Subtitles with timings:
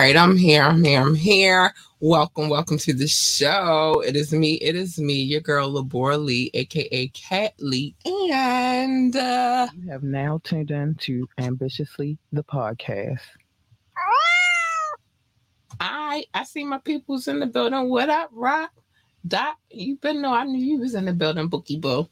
[0.00, 0.62] All right, I'm here.
[0.62, 0.98] I'm here.
[0.98, 1.74] I'm here.
[2.00, 4.02] Welcome, welcome to the show.
[4.06, 4.54] It is me.
[4.54, 10.40] It is me, your girl Labora Lee, aka Cat Lee, and uh, You have now
[10.42, 13.20] tuned in to Ambitiously the podcast.
[15.78, 17.90] I I see my peoples in the building.
[17.90, 18.70] What up, Rock?
[19.28, 22.08] Doc, you been know I knew you was in the building, Bookie Boo.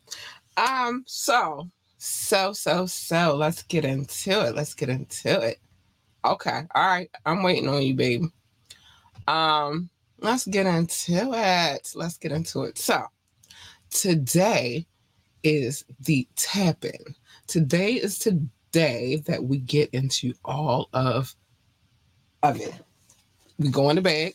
[0.59, 4.55] Um, so so so so let's get into it.
[4.55, 5.59] Let's get into it.
[6.25, 7.11] Okay, all right.
[7.25, 8.29] I'm waiting on you, baby.
[9.27, 9.89] Um,
[10.21, 11.93] let's get into it.
[11.95, 12.79] Let's get into it.
[12.79, 13.05] So
[13.91, 14.87] today
[15.43, 17.15] is the tapping.
[17.47, 21.35] Today is today that we get into all of
[22.43, 22.75] of it.
[23.59, 24.35] We go in the bag.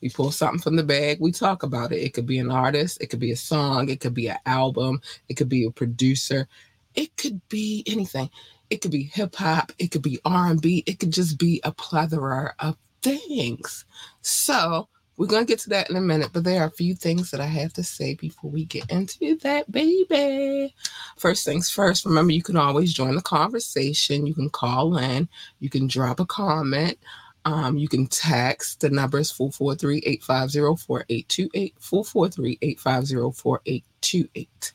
[0.00, 1.18] We pull something from the bag.
[1.20, 2.02] We talk about it.
[2.02, 3.00] It could be an artist.
[3.00, 3.88] It could be a song.
[3.88, 5.00] It could be an album.
[5.28, 6.46] It could be a producer.
[6.94, 8.28] It could be anything.
[8.70, 9.72] It could be hip hop.
[9.78, 10.82] It could be R and B.
[10.86, 13.84] It could just be a plethora of things.
[14.22, 17.30] So we're gonna get to that in a minute, but there are a few things
[17.30, 20.74] that I have to say before we get into that, baby.
[21.16, 24.26] First things first, remember you can always join the conversation.
[24.26, 25.28] You can call in,
[25.60, 26.98] you can drop a comment,
[27.44, 28.80] um, you can text.
[28.80, 34.72] The number is 443-850-4828, 443-850-4828.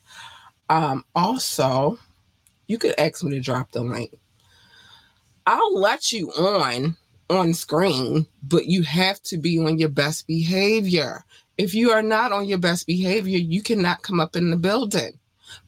[0.70, 1.98] Um, also,
[2.70, 4.14] you could ask me to drop the link.
[5.44, 6.96] I'll let you on
[7.28, 11.24] on screen, but you have to be on your best behavior.
[11.58, 15.18] If you are not on your best behavior, you cannot come up in the building.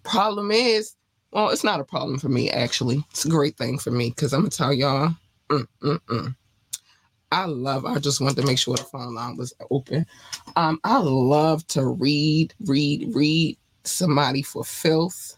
[0.05, 0.95] Problem is,
[1.33, 3.05] well, it's not a problem for me, actually.
[3.11, 5.15] It's a great thing for me because I'm going to tell y'all,
[5.49, 6.37] mm, mm, mm.
[7.33, 10.07] I love, I just wanted to make sure the phone line was open.
[10.55, 15.37] Um, I love to read, read, read somebody for filth.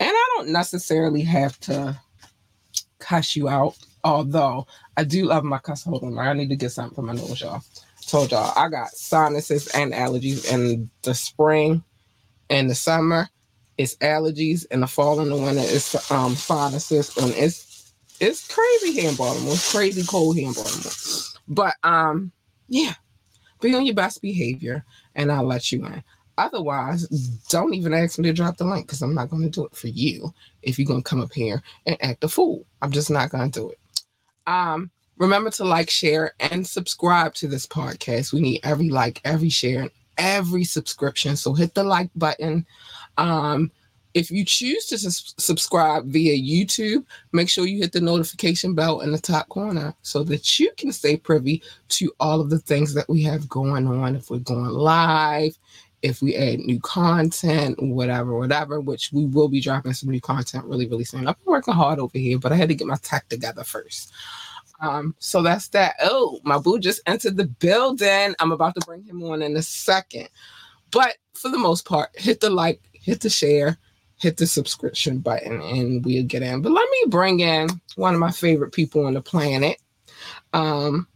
[0.00, 1.98] And I don't necessarily have to
[2.98, 4.66] cuss you out, although
[4.96, 5.84] I do love my cuss.
[5.84, 7.62] Hold on, I need to get something for my nose, y'all.
[8.06, 11.82] Told y'all I got sinuses and allergies in the spring
[12.50, 13.28] and the summer.
[13.78, 18.92] It's allergies, in the fall and the winter it's um sinuses, and it's it's crazy
[18.92, 19.52] here in Baltimore.
[19.52, 20.92] It's crazy cold here in Baltimore.
[21.48, 22.32] But um,
[22.68, 22.94] yeah,
[23.60, 24.84] be on your best behavior,
[25.14, 26.02] and I'll let you in.
[26.38, 27.06] Otherwise,
[27.48, 29.74] don't even ask me to drop the link because I'm not going to do it
[29.74, 32.66] for you if you're going to come up here and act a fool.
[32.82, 33.78] I'm just not going to do it.
[34.46, 38.32] Um, remember to like, share, and subscribe to this podcast.
[38.32, 41.36] We need every like, every share, and every subscription.
[41.36, 42.66] So hit the like button.
[43.16, 43.70] Um,
[44.16, 49.00] if you choose to sus- subscribe via YouTube, make sure you hit the notification bell
[49.00, 52.94] in the top corner so that you can stay privy to all of the things
[52.94, 54.16] that we have going on.
[54.16, 55.58] If we're going live,
[56.06, 60.64] if we add new content, whatever, whatever, which we will be dropping some new content
[60.64, 61.26] really, really soon.
[61.26, 64.12] I've been working hard over here, but I had to get my tech together first.
[64.80, 65.94] Um, so that's that.
[66.00, 68.34] Oh, my boo just entered the building.
[68.38, 70.28] I'm about to bring him on in a second.
[70.92, 73.78] But for the most part, hit the like, hit the share,
[74.18, 76.62] hit the subscription button, and we'll get in.
[76.62, 79.78] But let me bring in one of my favorite people on the planet.
[80.52, 81.08] Um,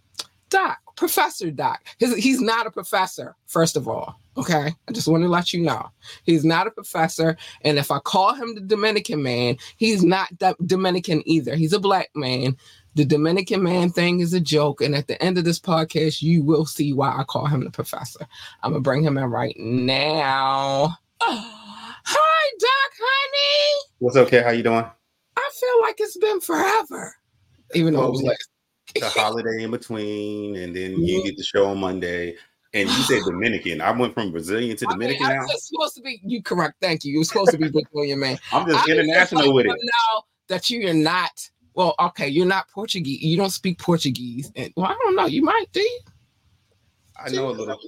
[0.49, 1.83] Doc, Professor Doc.
[1.99, 4.21] His, he's not a professor, first of all.
[4.37, 4.71] Okay.
[4.87, 5.89] I just want to let you know.
[6.25, 7.39] He's not a professor.
[7.63, 11.57] And if I call him the Dominican man, he's not that Dominican either.
[11.57, 12.55] He's a black man.
[12.97, 14.83] The Dominican man thing is a joke.
[14.83, 17.71] And at the end of this podcast, you will see why I call him the
[17.71, 18.27] professor.
[18.63, 20.99] I'm going to bring him in right now.
[21.23, 23.89] hi, Doc, honey.
[24.01, 24.43] What's okay?
[24.43, 24.85] How you doing?
[24.85, 27.15] I feel like it's been forever,
[27.75, 28.37] even though it was like
[28.95, 32.37] the holiday in between, and then you get the show on Monday.
[32.73, 33.81] And you said Dominican.
[33.81, 35.47] I went from Brazilian to Dominican I mean, now.
[35.57, 36.77] Supposed to be you correct.
[36.81, 37.13] Thank you.
[37.13, 38.39] You're supposed to be Brazilian, man.
[38.53, 39.77] I'm just I international with it.
[39.83, 43.23] Now that you are not well, okay, you're not Portuguese.
[43.23, 44.51] You don't speak Portuguese.
[44.57, 45.27] And, well, I don't know.
[45.27, 45.81] You might do.
[45.81, 46.01] You?
[47.17, 47.79] I know a little.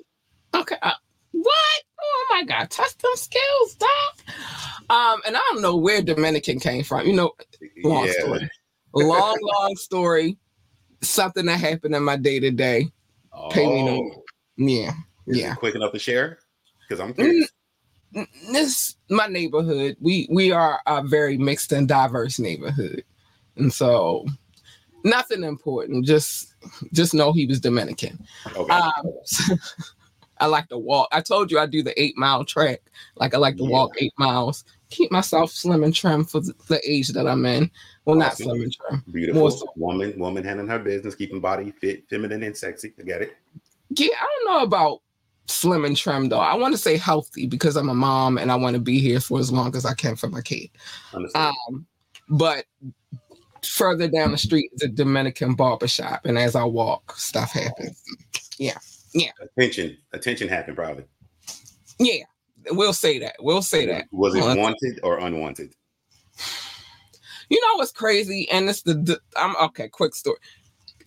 [0.54, 0.76] Okay.
[0.82, 0.92] Uh,
[1.32, 1.82] what?
[2.04, 2.70] Oh my God!
[2.70, 4.36] Test them skills, doc.
[4.90, 7.06] Um, and I don't know where Dominican came from.
[7.06, 7.32] You know,
[7.84, 8.12] long Yeah.
[8.12, 8.50] story.
[8.94, 10.36] Long, long story.
[11.02, 12.90] Something that happened in my day to day.
[13.50, 13.92] Pay me no.
[13.96, 14.22] Oh,
[14.56, 14.92] Yeah,
[15.26, 15.54] is yeah.
[15.56, 16.38] quick enough to share?
[16.80, 17.50] Because I'm Mm, curious.
[18.14, 19.96] n- this my neighborhood.
[20.00, 23.04] We we are a very mixed and diverse neighborhood,
[23.56, 24.26] and so
[25.04, 26.06] nothing important.
[26.06, 26.54] Just
[26.92, 28.18] just know he was Dominican.
[28.54, 28.72] Okay.
[28.72, 28.92] Um,
[30.42, 31.08] I like to walk.
[31.12, 32.80] I told you I do the eight mile track.
[33.14, 33.70] Like I like to Yeah.
[33.70, 34.64] walk eight miles.
[34.90, 37.70] Keep myself slim and trim for the age that I'm in.
[38.04, 38.46] Well, not Awesome.
[38.46, 39.04] slim and trim.
[39.12, 39.72] Beautiful so.
[39.76, 42.92] woman, woman handling her business, keeping body fit, feminine, and sexy.
[42.98, 43.36] I get it.
[43.90, 45.02] Yeah, I don't know about
[45.46, 46.40] slim and trim though.
[46.40, 49.20] I want to say healthy because I'm a mom and I want to be here
[49.20, 50.70] for as long as I can for my kid.
[51.36, 51.86] Um,
[52.28, 52.64] but
[53.64, 58.02] further down the street is a Dominican barbershop, and as I walk, stuff happens.
[58.58, 58.78] Yeah,
[59.40, 61.04] Attention, attention happened probably.
[61.98, 62.24] yeah.
[62.70, 63.34] We'll say that.
[63.40, 64.06] We'll say that.
[64.12, 65.74] Was it wanted or unwanted?
[67.48, 68.48] You know what's crazy?
[68.50, 70.38] And it's the, the I'm okay, quick story.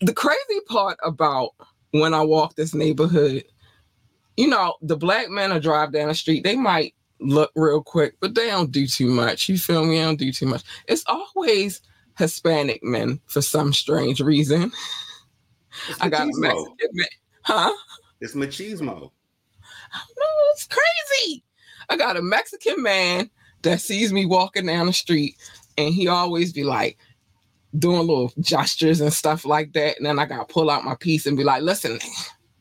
[0.01, 1.51] The crazy part about
[1.91, 3.45] when I walk this neighborhood,
[4.37, 8.15] you know, the black men will drive down the street, they might look real quick,
[8.19, 9.47] but they don't do too much.
[9.47, 9.97] You feel me?
[9.97, 10.63] They don't do too much.
[10.87, 11.81] It's always
[12.17, 14.71] Hispanic men for some strange reason.
[16.01, 16.31] I got a.
[16.35, 17.07] Mexican man.
[17.41, 17.73] Huh?
[18.25, 18.99] It's machismo.
[19.01, 21.43] No, it's crazy.
[21.89, 23.29] I got a Mexican man
[23.61, 25.35] that sees me walking down the street,
[25.77, 26.97] and he always be like
[27.77, 29.97] doing little gestures and stuff like that.
[29.97, 31.99] And then I gotta pull out my piece and be like, listen,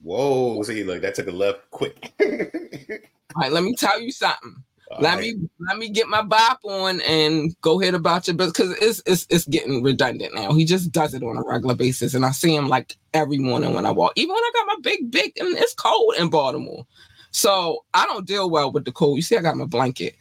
[0.02, 2.12] Whoa, see, look, that took a left quick.
[2.20, 4.56] all right, let me tell you something.
[5.00, 8.76] Let me let me get my bop on and go ahead about your business because
[8.80, 10.52] it's, it's it's getting redundant now.
[10.52, 13.74] He just does it on a regular basis, and I see him like every morning
[13.74, 14.12] when I walk.
[14.16, 16.86] Even when I got my big big, and it's cold in Baltimore,
[17.30, 19.16] so I don't deal well with the cold.
[19.16, 20.16] You see, I got my blanket.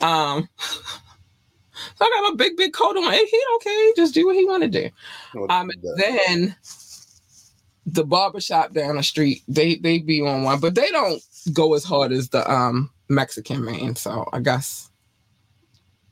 [0.00, 0.80] Um, so
[2.00, 3.12] I got my big big coat on.
[3.12, 3.92] Hey, he okay?
[3.96, 4.90] Just do what he want to do.
[5.48, 6.56] Um, then
[7.86, 11.22] the barbershop down the street, they they be on one, but they don't
[11.52, 13.96] go as hard as the um Mexican man.
[13.96, 14.90] So I guess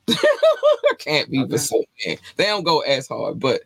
[0.09, 1.47] I can't be Okay.
[1.47, 2.17] the same man.
[2.35, 3.61] They don't go as hard, but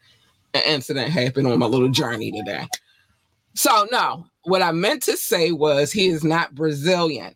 [0.54, 2.68] an incident happened on my little journey today.
[3.56, 7.36] So no, what I meant to say was he is not Brazilian.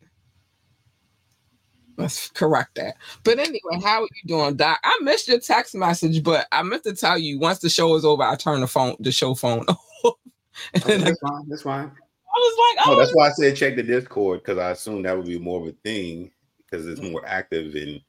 [1.97, 2.95] Let's correct that.
[3.23, 4.79] But anyway, how are you doing, Doc?
[4.83, 8.05] I missed your text message, but I meant to tell you once the show is
[8.05, 9.65] over, I turn the phone, the show phone
[10.03, 10.15] off.
[10.73, 11.49] and Okay, then I, that's fine.
[11.49, 11.91] That's fine.
[12.37, 15.05] I was like, No, oh, that's why I said check the Discord because I assumed
[15.05, 16.29] that would be more of a thing
[16.69, 17.99] because it's more active and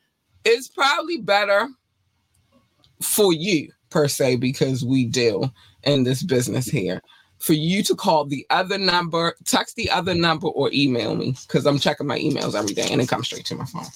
[0.44, 1.68] it's probably better
[3.02, 5.52] for you per se because we deal
[5.84, 7.00] in this business here.
[7.38, 11.66] For you to call the other number text the other number or email me because
[11.66, 13.86] i'm checking my emails every day and it comes straight to my phone.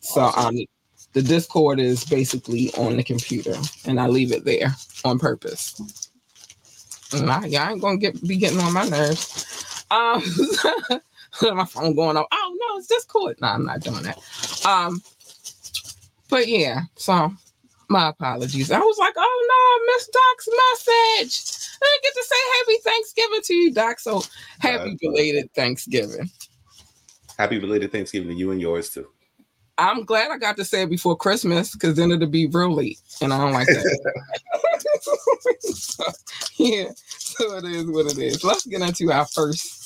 [0.00, 0.56] So um
[1.12, 3.54] the discord is basically on the computer
[3.84, 5.80] and i leave it there on purpose.
[7.12, 10.22] I, y'all ain't gonna get be getting on my nerves um
[11.56, 14.18] my phone going off oh no it's discord no i'm not doing that
[14.66, 15.00] um
[16.28, 17.32] but yeah, so
[17.88, 18.70] my apologies.
[18.70, 21.68] I was like, oh no, I missed Doc's message.
[21.82, 24.00] I didn't get to say happy Thanksgiving to you, Doc.
[24.00, 24.22] So
[24.58, 26.30] happy belated Thanksgiving.
[27.38, 29.08] happy belated Thanksgiving to you and yours too.
[29.78, 32.98] I'm glad I got to say it before Christmas because then it'll be real late.
[33.22, 34.12] And I don't like that.
[35.70, 36.04] So,
[36.56, 38.42] yeah, so it is what it is.
[38.42, 39.77] Let's get into our first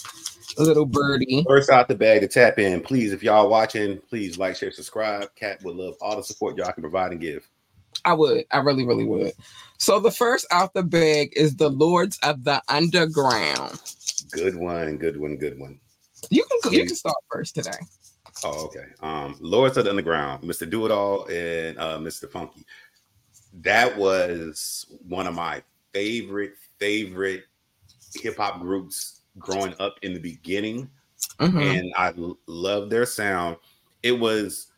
[0.58, 1.44] little birdie.
[1.46, 3.12] First out the bag to tap in, please.
[3.12, 5.34] If y'all watching, please like, share, subscribe.
[5.34, 7.48] Cat would love all the support y'all can provide and give.
[8.04, 8.44] I would.
[8.50, 9.32] I really, really would.
[9.78, 13.80] So the first out the bag is the Lords of the Underground.
[14.30, 15.78] Good one, good one, good one.
[16.30, 17.70] You can you can start first today.
[18.44, 18.86] Oh, okay.
[19.00, 20.68] Um, Lords of the Underground, Mr.
[20.68, 22.30] Do It All, and uh, Mr.
[22.30, 22.64] Funky.
[23.60, 27.44] That was one of my favorite, favorite
[28.14, 30.90] hip hop groups growing up in the beginning.
[31.38, 31.78] Mhm.
[31.78, 33.56] and I l- love their sound.
[34.02, 34.72] It was,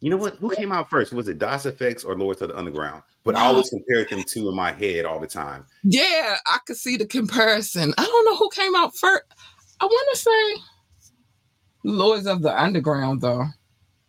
[0.00, 0.34] you know what?
[0.36, 1.12] Who came out first?
[1.12, 3.04] Was it Das EFX or Lords of the Underground?
[3.22, 5.64] But I always compared them two in my head all the time.
[5.84, 7.94] Yeah, I could see the comparison.
[7.98, 9.22] I don't know who came out first.
[9.80, 10.62] I want to say
[11.84, 13.46] Lords of the Underground, though.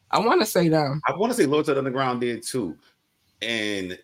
[0.09, 0.99] I want to say them.
[1.07, 2.75] I want to say Lords of the Underground did too.
[3.41, 3.97] And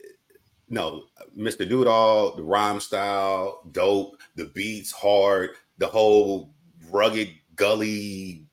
[0.70, 1.06] no,
[1.38, 1.68] Mr.
[1.68, 6.54] Do It All, the rhyme style, dope, the beats hard, the whole
[6.90, 8.46] rugged gully.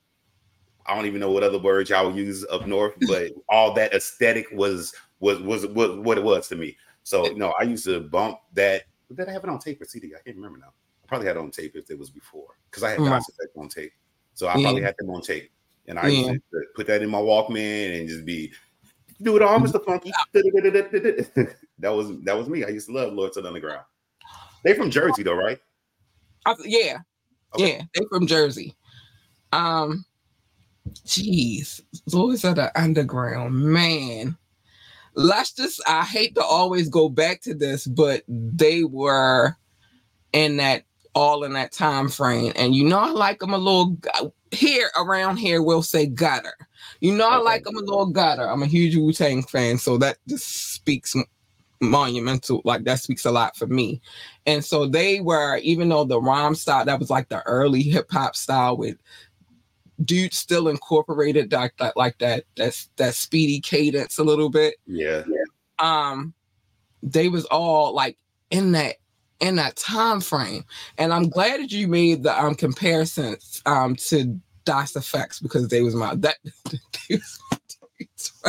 [0.85, 3.93] I don't even know what other words y'all would use up north, but all that
[3.93, 6.77] aesthetic was was was was what it was to me.
[7.03, 8.83] So no, I used to bump that.
[9.15, 10.07] Did I have it on tape or CD?
[10.15, 10.73] I can't remember now.
[11.03, 13.17] I probably had it on tape if it was before because I had Mm.
[13.17, 13.91] Effect on tape.
[14.33, 15.51] So I probably had them on tape,
[15.87, 16.31] and I Yeah.
[16.31, 18.51] used to put that in my Walkman and just be
[19.21, 19.83] do it all, Mr.
[19.83, 20.11] Funky.
[20.33, 22.63] that was that was me.
[22.63, 23.83] I used to love Lords of the Underground.
[24.63, 25.59] They from Jersey though, right?
[26.45, 26.97] I, yeah,
[27.55, 27.77] Okay.
[27.77, 28.75] yeah, they from Jersey.
[29.51, 30.05] Um,
[31.05, 31.81] jeez,
[32.11, 34.37] Lords of the Underground, man.
[35.13, 35.81] Let's just.
[35.87, 39.55] I hate to always go back to this, but they were
[40.33, 40.83] in that
[41.15, 43.97] all in that time frame, and you know I like them a little
[44.51, 45.61] here around here.
[45.61, 46.53] We'll say gutter.
[46.99, 48.47] You know I like them a little gutter.
[48.49, 51.15] I'm a huge Wu Tang fan, so that just speaks
[51.81, 52.61] monumental.
[52.65, 54.01] Like that speaks a lot for me.
[54.45, 58.11] And so they were, even though the rhyme style, that was like the early hip
[58.11, 58.97] hop style with
[60.03, 64.75] dude still incorporated that, that like that that's that speedy cadence a little bit.
[64.85, 65.23] Yeah.
[65.79, 66.33] Um
[67.01, 68.17] they was all like
[68.51, 68.95] in that
[69.39, 70.63] in that time frame.
[70.97, 75.81] And I'm glad that you made the um comparisons um to Das EFX because they
[75.81, 76.37] was my that
[77.09, 77.57] was my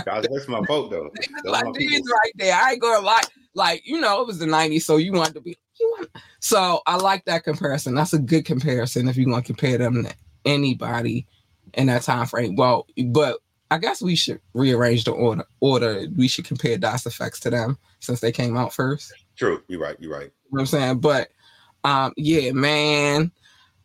[0.07, 1.11] right that's my vote though.
[1.15, 2.09] they was Those my my dudes people.
[2.09, 2.55] right there.
[2.55, 3.23] I ain't gonna lie.
[3.55, 6.97] Like, you know, it was the 90s, so you wanted to be want so I
[6.97, 7.95] like that comparison.
[7.95, 10.15] That's a good comparison if you want to compare them to
[10.45, 11.27] anybody
[11.75, 12.57] in that time frame.
[12.57, 13.39] Well, but
[13.71, 15.45] I guess we should rearrange the order.
[15.61, 19.13] Order we should compare Das EFX to them since they came out first.
[19.37, 19.63] True.
[19.69, 19.97] You're right.
[20.01, 20.25] You're right.
[20.25, 20.99] You know what I'm saying?
[21.01, 21.31] But
[21.85, 23.31] um, yeah, man,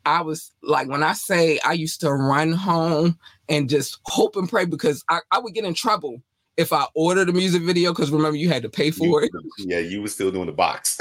[0.05, 3.17] I was like when I say I used to run home
[3.49, 6.21] and just hope and pray because I, I would get in trouble
[6.57, 9.31] if I ordered a music video because remember you had to pay for it.
[9.59, 10.99] Yeah, you were still doing the box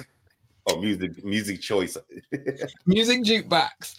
[0.67, 1.97] or music music choice.
[2.87, 3.97] music jukebox.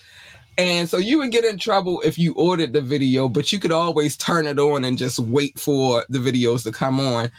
[0.58, 3.72] And so you would get in trouble if you ordered the video, but you could
[3.72, 7.32] always turn it on and just wait for the videos to come on.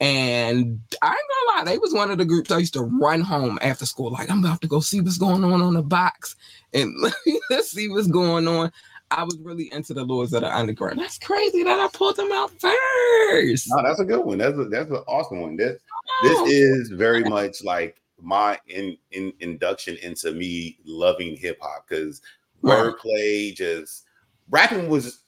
[0.00, 3.20] And I ain't gonna lie, they was one of the groups I used to run
[3.20, 6.36] home after school, like I'm about to go see what's going on on the box
[6.72, 6.92] and
[7.50, 8.72] let's see what's going on.
[9.10, 10.98] I was really into the Lords of the Underground.
[10.98, 13.68] That's crazy that I pulled them out first.
[13.68, 14.38] no, that's a good one.
[14.38, 15.56] That's a, that's an awesome one.
[15.56, 15.78] This
[16.24, 22.20] this is very much like my in, in induction into me loving hip hop because
[22.64, 22.94] Right.
[22.94, 24.04] wordplay, just
[24.48, 25.20] rapping was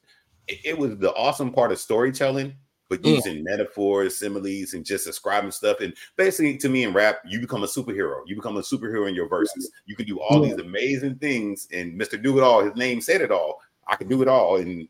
[0.48, 2.54] it, it was the awesome part of storytelling,
[2.88, 3.14] but Yeah.
[3.14, 5.80] using metaphors, similes, and just describing stuff.
[5.80, 8.20] And basically, to me, in rap, you become a superhero.
[8.26, 9.70] You become a superhero in your verses.
[9.86, 10.54] You can do all Yeah.
[10.54, 11.66] these amazing things.
[11.72, 12.20] And Mr.
[12.22, 13.60] Do It All, his name said it all.
[13.88, 14.88] I can do it all, and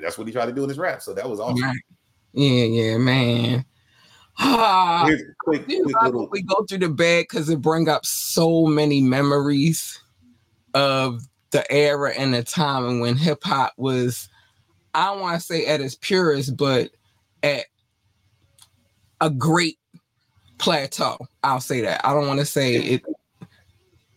[0.00, 1.02] that's what he tried to do in his rap.
[1.02, 1.62] So that was awesome.
[1.62, 1.76] Right.
[2.32, 3.64] Yeah, yeah, man.
[4.38, 6.28] Ah, Here's a quick, quick little.
[6.30, 10.00] we go through the bag because it bring up so many memories
[10.74, 14.28] of the era and the time and when hip hop was,
[14.94, 16.90] I don't want to say at its purest, but
[17.42, 17.64] at
[19.20, 19.78] a great
[20.58, 21.18] plateau.
[21.42, 22.04] I'll say that.
[22.06, 23.02] I don't want to say it.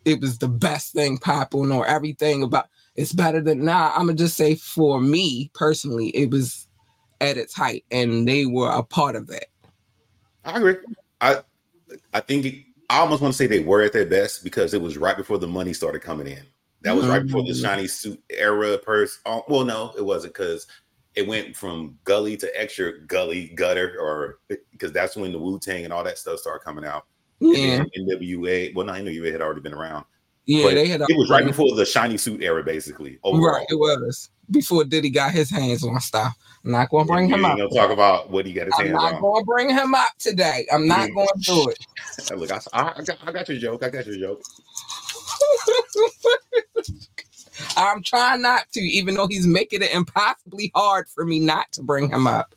[0.03, 3.91] It was the best thing popping or everything about it's better than now.
[3.91, 6.67] I'm gonna just say for me personally, it was
[7.21, 9.45] at its height, and they were a part of that.
[10.43, 10.75] I agree.
[11.21, 11.41] I
[12.13, 12.55] I think it,
[12.89, 15.37] I almost want to say they were at their best because it was right before
[15.37, 16.43] the money started coming in.
[16.81, 17.61] That was right before the Mhm.
[17.61, 18.77] shiny suit era.
[18.79, 19.19] Purse.
[19.25, 20.65] Oh, well, no, it wasn't because
[21.15, 24.39] it went from gully to extra gully gutter, or
[24.71, 27.05] because that's when the Wu Tang and all that stuff started coming out.
[27.39, 28.73] Yeah, NWA.
[28.75, 30.05] Well, no, NWA had already been around.
[30.45, 31.01] yeah, they had.
[31.01, 33.19] It was right before the shiny suit era, basically.
[33.23, 33.55] Overall.
[33.55, 36.37] Right, it was before Diddy got his hands on stuff.
[36.63, 37.57] I'm not going to bring him up.
[37.57, 40.09] gonna talk about what he got his I'm hands not going to bring him up
[40.19, 40.67] today.
[40.71, 42.31] I'm not going to do it.
[42.37, 43.83] Look, I, I, I got, I got your joke.
[43.83, 44.41] I got your joke.
[47.77, 51.83] I'm trying not to, even though he's making it impossibly hard for me not to
[51.83, 52.55] bring him up.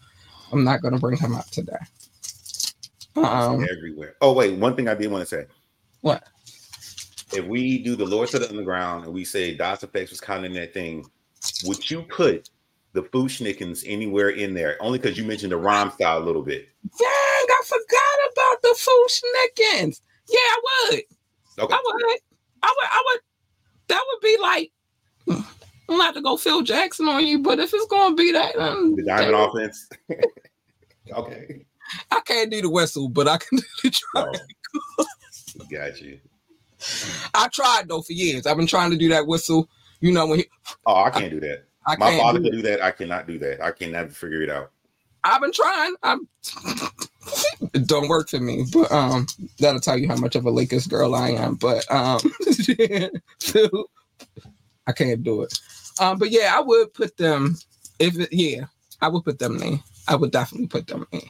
[0.52, 1.76] I'm not going to bring him up today.
[3.16, 4.16] Um, everywhere.
[4.20, 5.46] Oh wait, one thing I did want to say.
[6.00, 6.24] what?
[7.32, 10.44] If we do the Lords of the Underground and we say Das EFX was kind
[10.44, 11.04] of in that thing,
[11.64, 12.50] would you put
[12.92, 14.76] the Fu-Schnickens anywhere in there?
[14.80, 16.68] Only because you mentioned the rhyme style a little bit.
[16.98, 20.00] Dang, I forgot about the Fu-Schnickens.
[20.28, 21.02] Yeah, I would.
[21.58, 21.74] Okay.
[21.74, 22.02] I would.
[22.62, 22.88] I would.
[22.90, 23.20] I would.
[23.88, 24.72] That would be like.
[25.28, 28.96] I'm not to go Phil Jackson on you, but if it's gonna be that, um,
[28.96, 29.88] The diamond offense.
[31.12, 31.66] okay.
[32.10, 34.32] I can't do the whistle, but I can do the try.
[34.98, 35.06] Oh,
[35.70, 36.18] got you.
[37.34, 38.46] I tried though for years.
[38.46, 39.68] I've been trying to do that whistle.
[40.00, 40.46] You know when he,
[40.86, 41.64] Oh, I can't do that.
[41.86, 42.82] I My father do could do that.
[42.82, 43.62] I cannot do that.
[43.62, 44.70] I can never figure it out.
[45.22, 45.94] I've been trying.
[46.02, 46.28] I'm.
[47.72, 49.26] it don't work for me, but um,
[49.58, 51.54] that'll tell you how much of a Lakers girl I am.
[51.54, 52.20] But um,
[53.38, 53.88] so,
[54.86, 55.58] I can't do it.
[56.00, 57.56] Um, but yeah, I would put them.
[57.98, 58.66] If it, yeah,
[59.00, 59.80] I would put them in.
[60.08, 61.22] I would definitely put them in.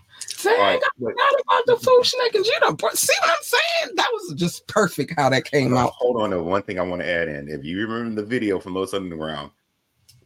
[0.42, 0.80] Dang, All right.
[0.82, 3.94] I forgot about the food and You know, see what I'm saying?
[3.96, 5.92] That was just perfect how that came Now, out.
[5.96, 6.30] hold on.
[6.30, 6.42] though.
[6.42, 7.48] One thing I want to add in.
[7.48, 9.52] If you remember the video from Los Underground,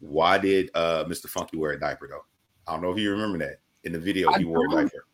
[0.00, 1.26] why did uh Mr.
[1.28, 2.24] Funky wear a diaper though?
[2.66, 3.60] I don't know if you remember that.
[3.84, 5.04] In the video, I he wore a diaper.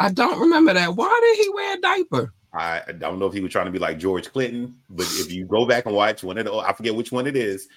[0.00, 0.96] I don't remember that.
[0.96, 2.34] Why did he wear a diaper?
[2.52, 5.32] I I don't know if he was trying to be like George Clinton, but if
[5.32, 7.68] you go back and watch one of the, I forget which one it is.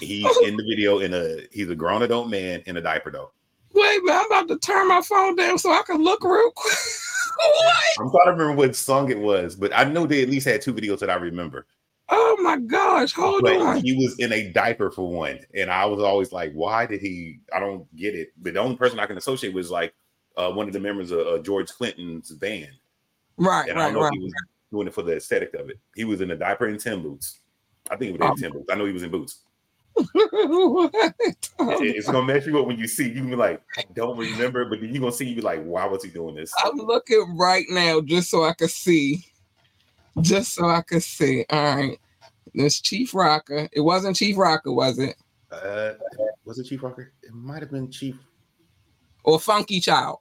[0.00, 3.32] He's in the video in a he's a grown adult man in a diaper though.
[3.74, 6.74] Wait, man, I'm about to turn my phone down so I can look real quick.
[7.98, 10.60] I'm trying to remember what song it was, but I know they at least had
[10.60, 11.66] two videos that I remember.
[12.08, 13.76] Oh my gosh, hold but on.
[13.78, 17.40] he was in a diaper for one, and I was always like, "Why did he?"
[17.54, 18.32] I don't get it.
[18.36, 19.94] But the only person I can associate was like
[20.36, 22.72] uh, one of the members of uh, George Clinton's band,
[23.36, 24.12] Right, and I right, don't know right.
[24.12, 24.32] he was
[24.70, 25.78] doing it for the aesthetic of it.
[25.94, 27.40] He was in a diaper and tin boots.
[27.90, 28.70] I think it was in Um, tin boots.
[28.70, 29.40] I know he was in boots.
[31.64, 33.10] It's gonna mess you up when you see.
[33.10, 35.28] You be like, I don't remember, but then you're gonna see.
[35.28, 36.52] You be like, why was he doing this?
[36.64, 39.24] I'm looking right now just so I can see.
[40.20, 41.44] Just so I can see.
[41.50, 41.98] All right.
[42.54, 43.68] This Chief Rocka.
[43.72, 45.16] It wasn't Chief Rocka, was it?
[45.50, 45.92] Uh,
[46.44, 47.06] was it Chief Rocka?
[47.22, 48.16] It might have been Chief.
[49.24, 50.18] Or Funky Child?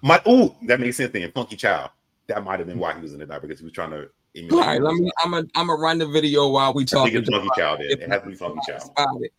[0.00, 1.12] My ooh, that makes sense.
[1.12, 1.90] Then Funky Child.
[2.28, 3.96] That might have been why he was in the diaper because he was trying to.
[3.98, 5.10] All emulate right, let me.
[5.22, 5.46] I'm gonna.
[5.54, 7.04] I'm gonna run the video while we talk.
[7.04, 7.80] think it's Funky Child.
[7.80, 8.00] Then.
[8.00, 8.90] It has to be Funky Child.
[9.20, 9.32] It.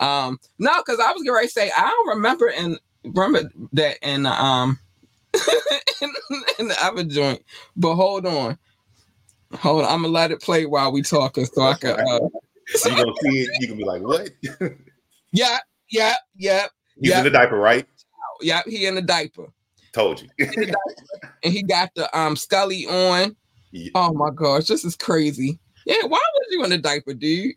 [0.00, 4.30] Um, no, because I was gonna say I don't remember and remember that in the,
[4.30, 4.78] um
[6.02, 6.10] in,
[6.58, 7.42] in the other joint.
[7.76, 8.58] But hold on,
[9.54, 9.90] hold on.
[9.92, 11.90] I'm gonna let it play while we talking so I can.
[11.90, 12.20] Uh,
[12.74, 13.48] So you gonna see it.
[13.60, 14.28] You can be like, what?
[15.32, 15.58] yeah,
[15.90, 16.66] yeah, yeah,
[17.00, 17.18] He's Yeah.
[17.18, 17.86] in the diaper, right?
[18.42, 18.60] yeah.
[18.66, 19.46] He in the diaper.
[19.98, 20.28] Told you.
[21.42, 23.34] and he got the um Scully on.
[23.72, 23.90] Yeah.
[23.96, 25.58] Oh my gosh, this is crazy.
[25.86, 27.56] Yeah, why was you in the diaper, dude?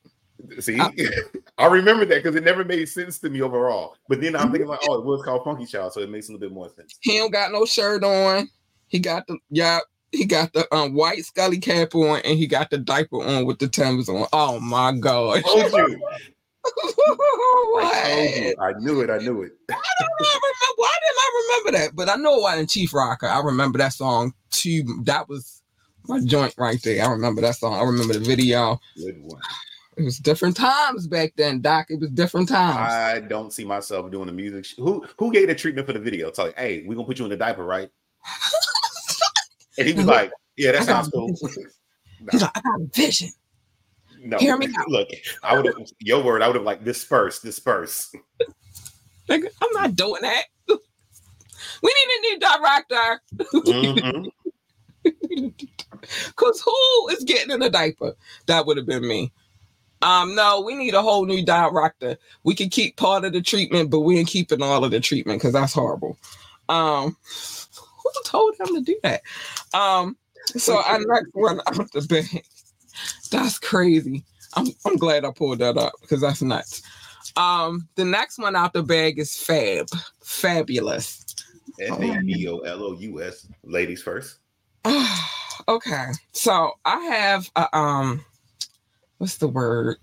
[0.59, 0.91] See, I-
[1.59, 3.95] I remember that because it never made sense to me overall.
[4.09, 6.31] But then I'm thinking like, oh, it was called Funky Child, so it makes a
[6.31, 6.97] little bit more sense.
[7.01, 8.49] He don't got no shirt on.
[8.87, 9.79] He got the yeah,
[10.11, 13.59] he got the um white Scully cap on, and he got the diaper on with
[13.59, 14.25] the Timbers on.
[14.33, 15.43] Oh my gosh.
[15.43, 16.01] Told you.
[17.83, 18.53] I.
[18.59, 19.09] I knew it.
[19.09, 19.51] I knew it.
[19.69, 20.47] I don't remember.
[20.75, 21.95] Why didn't I remember that?
[21.95, 23.23] But I know why in Chief Rocka.
[23.29, 24.83] I remember that song too.
[25.03, 25.61] That was
[26.07, 27.03] my joint right there.
[27.05, 27.73] I remember that song.
[27.73, 28.79] I remember the video.
[28.97, 29.41] Good one.
[29.97, 31.87] It was different times back then, Doc.
[31.89, 32.77] It was different times.
[32.93, 34.65] I don't see myself doing the music.
[34.65, 36.27] sh- Who who gave the treatment for the video?
[36.29, 37.89] It's like, hey, we're gonna put you in the diaper, right?
[39.77, 41.27] And he was like, Yeah, that sounds cool.
[42.31, 43.29] He's like, I got a vision.
[44.23, 44.87] No, Hear me out.
[44.87, 45.09] look,
[45.43, 48.13] I would have your word, I would have like disperse, disperse.
[49.29, 50.43] Nigga, I'm not doing that.
[51.83, 53.21] We need a new director.
[54.03, 54.31] Mhm.
[56.35, 58.13] Cause who is getting in a diaper?
[58.47, 59.31] That would have been me.
[60.01, 62.17] Um, no, we need a whole new director.
[62.43, 65.39] We can keep part of the treatment, but we ain't keeping all of the treatment
[65.39, 66.17] because that's horrible.
[66.69, 67.15] Um,
[68.03, 69.21] who told him to do that?
[69.73, 70.17] Um,
[70.57, 72.43] so I next one out the bag.
[73.31, 74.23] That's crazy.
[74.55, 76.81] I'm I'm glad I pulled that up because that's nuts.
[77.37, 79.87] Um, the next one out the bag is Fab,
[80.23, 81.35] Fabolous.
[81.79, 83.47] F A B O L O U S.
[83.63, 84.39] Ladies first.
[85.67, 88.25] okay, so I have a, um,
[89.17, 89.97] what's the word?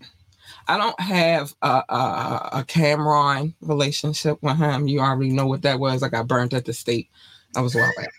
[0.67, 4.89] I don't have a, a a Cameron relationship with him.
[4.89, 6.03] You already know what that was.
[6.03, 7.09] I got burnt at the state.
[7.57, 8.13] I was back.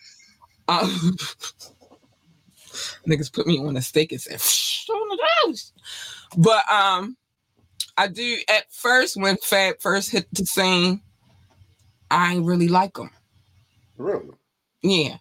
[0.67, 1.17] Um,
[3.07, 5.73] niggas put me on a stake and said, "Shh, on the house."
[6.37, 7.17] But um,
[7.97, 11.01] I do at first when Fab first hit the scene,
[12.11, 13.09] I ain't really like him.
[13.97, 14.35] Really?
[14.81, 15.17] Yeah.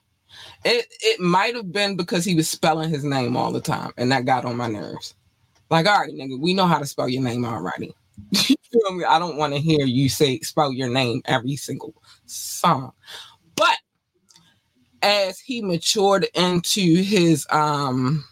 [0.65, 4.13] It it might have been because he was spelling his name all the time, and
[4.13, 5.15] that got on my nerves.
[5.71, 7.95] Like, all right, nigga, we know how to spell your name already.
[8.31, 9.05] you feel me?
[9.05, 11.95] I don't want to hear you say spell your name every single
[12.27, 12.93] song.
[13.55, 13.79] But
[15.09, 18.25] as he matured into his um,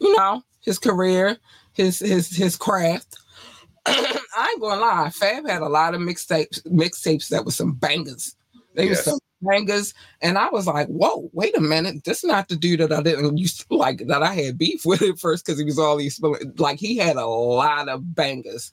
[0.00, 1.36] you know, his career,
[1.72, 3.16] his his his craft.
[3.86, 8.36] I ain't gonna lie, Fab had a lot of mixtapes, mixtapes that was some bangers.
[8.74, 8.98] They Yes.
[9.06, 12.04] were some bangers, and I was like, "Whoa, wait a minute!
[12.04, 15.02] This not the dude that I didn't used to like that I had beef with
[15.02, 16.20] at first because he was all these
[16.58, 18.72] like he had a lot of bangers.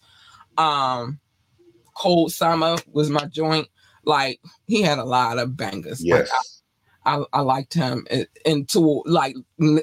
[0.57, 1.19] Um,
[1.95, 3.67] Cold Summer was my joint.
[4.07, 6.01] Like he had a lot of bangers.
[6.01, 6.61] Like, Yes.
[7.05, 9.35] I, I liked him in- into like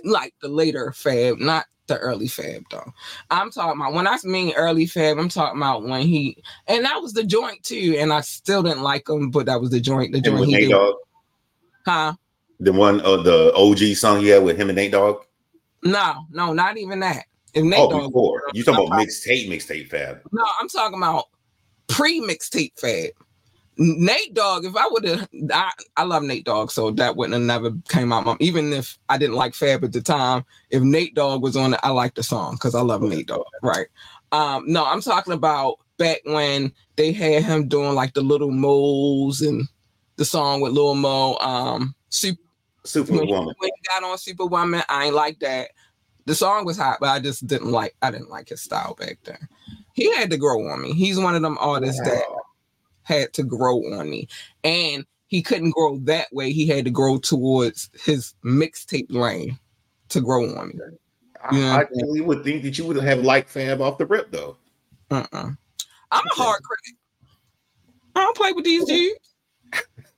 [0.04, 2.90] like the later Fab, not the early Fab though.
[3.30, 7.00] I'm talking about when I mean early Fab, I'm talking about when he and that
[7.02, 7.96] was the joint too.
[7.98, 10.12] And I still didn't like him, but that was the joint.
[10.12, 10.94] The joint he Nate did, Dogg,
[11.86, 12.12] huh?
[12.60, 15.22] the one uh, the OG song he had with him and Nate Dogg.
[15.82, 17.24] No, no, not even that.
[17.54, 20.20] If Nate Oh, Dogg- before you talking about mixtape, mixtape fab.
[20.32, 21.26] No, I'm talking about
[21.86, 23.10] pre mixtape Fab.
[23.76, 27.42] Nate Dogg, if I would have, I, I love Nate Dogg, so that wouldn't have
[27.42, 28.24] never came out.
[28.24, 31.74] my- Even if I didn't like Fab at the time, if Nate Dogg was on
[31.74, 33.86] it, I like the song because I love Nate Dogg, right?
[34.32, 39.40] Um, no, I'm talking about back when they had him doing like the little moles
[39.40, 39.66] and
[40.16, 42.40] the song with Lil Mo, um, Super
[42.82, 43.54] when, he- Superwoman.
[43.58, 45.70] when he got on Superwoman, I ain't like that.
[46.26, 47.94] The song was hot, but I just didn't like.
[48.02, 49.48] I didn't like his style back then.
[49.92, 50.92] He had to grow on me.
[50.92, 52.24] He's one of them artists that
[53.04, 54.28] had to grow on me,
[54.64, 56.52] and he couldn't grow that way.
[56.52, 59.58] He had to grow towards his mixtape lane
[60.10, 60.74] to grow on me.
[61.42, 61.76] I, Yeah.
[61.76, 64.56] I really would think that you would have liked Fab off the rip though.
[65.10, 65.50] Uh-uh.
[66.10, 66.96] I'm a hard critic.
[68.14, 69.34] I don't play with these dudes.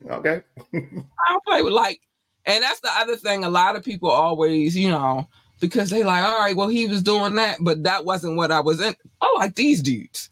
[0.08, 0.42] Okay.
[0.74, 0.80] I
[1.28, 2.00] don't play with like,
[2.44, 3.44] and that's the other thing.
[3.44, 5.26] A lot of people always, you know,
[5.60, 8.60] because they like, all right, well, he was doing that, but that wasn't what I
[8.60, 8.94] was in.
[9.20, 10.30] I like these dudes.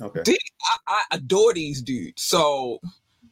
[0.00, 0.22] Okay.
[0.88, 2.22] I, I adore these dudes.
[2.22, 2.80] So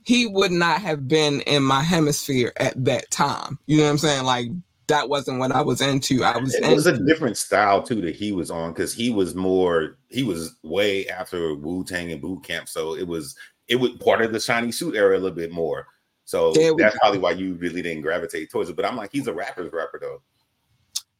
[0.05, 3.59] he would not have been in my hemisphere at that time.
[3.67, 4.25] You know what I'm saying?
[4.25, 4.49] Like
[4.87, 6.23] that wasn't what I was into.
[6.25, 6.55] I was.
[6.55, 9.99] It into, was a different style too that he was on because he was more.
[10.09, 13.37] He was way after Wu Tang and Boot Camp, so it was
[13.69, 15.87] it was part of the shiny suit era a little bit more.
[16.27, 16.99] So that's go.
[17.01, 18.77] probably why you really didn't gravitate towards it.
[18.77, 20.23] But I'm like, he's a rapper's rapper though.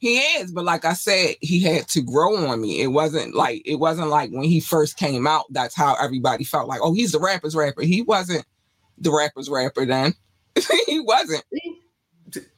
[0.05, 2.83] He is, but like I said, he had to grow on me.
[2.83, 5.47] It wasn't like it wasn't like when he first came out.
[5.49, 7.81] That's how everybody felt like, oh, he's the rapper's rapper.
[7.81, 8.45] He wasn't
[8.99, 10.13] the rapper's rapper then.
[10.87, 11.43] he wasn't.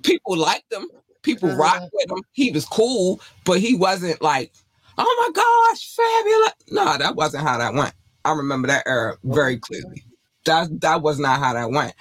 [0.03, 0.89] People liked him.
[1.23, 1.55] People Uh.
[1.57, 2.25] rocked with him.
[2.33, 4.53] He was cool, but he wasn't like,
[4.99, 5.33] oh my
[5.71, 6.73] gosh, Fabolous.
[6.75, 7.95] No, that wasn't how that went.
[8.25, 10.03] I remember that era very clearly.
[10.47, 11.95] That that was not how that went.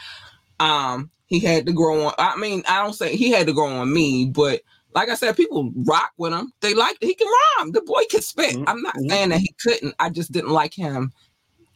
[0.59, 2.13] Um, he had to grow on.
[2.17, 4.61] I mean, I don't say he had to grow on me, but
[4.95, 6.53] like I said, people rock with him.
[6.61, 7.73] They like he can rhyme.
[7.73, 8.55] The boy can spit.
[8.55, 9.09] Mhm, I'm not mhm.
[9.09, 9.93] saying that he couldn't.
[9.99, 11.11] I just didn't like him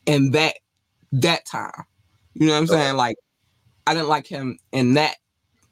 [0.06, 0.56] in that
[1.12, 1.86] that time.
[2.34, 2.74] You know what I'm Okay.
[2.76, 2.96] saying?
[2.96, 3.18] Like
[3.86, 5.18] I didn't like him in that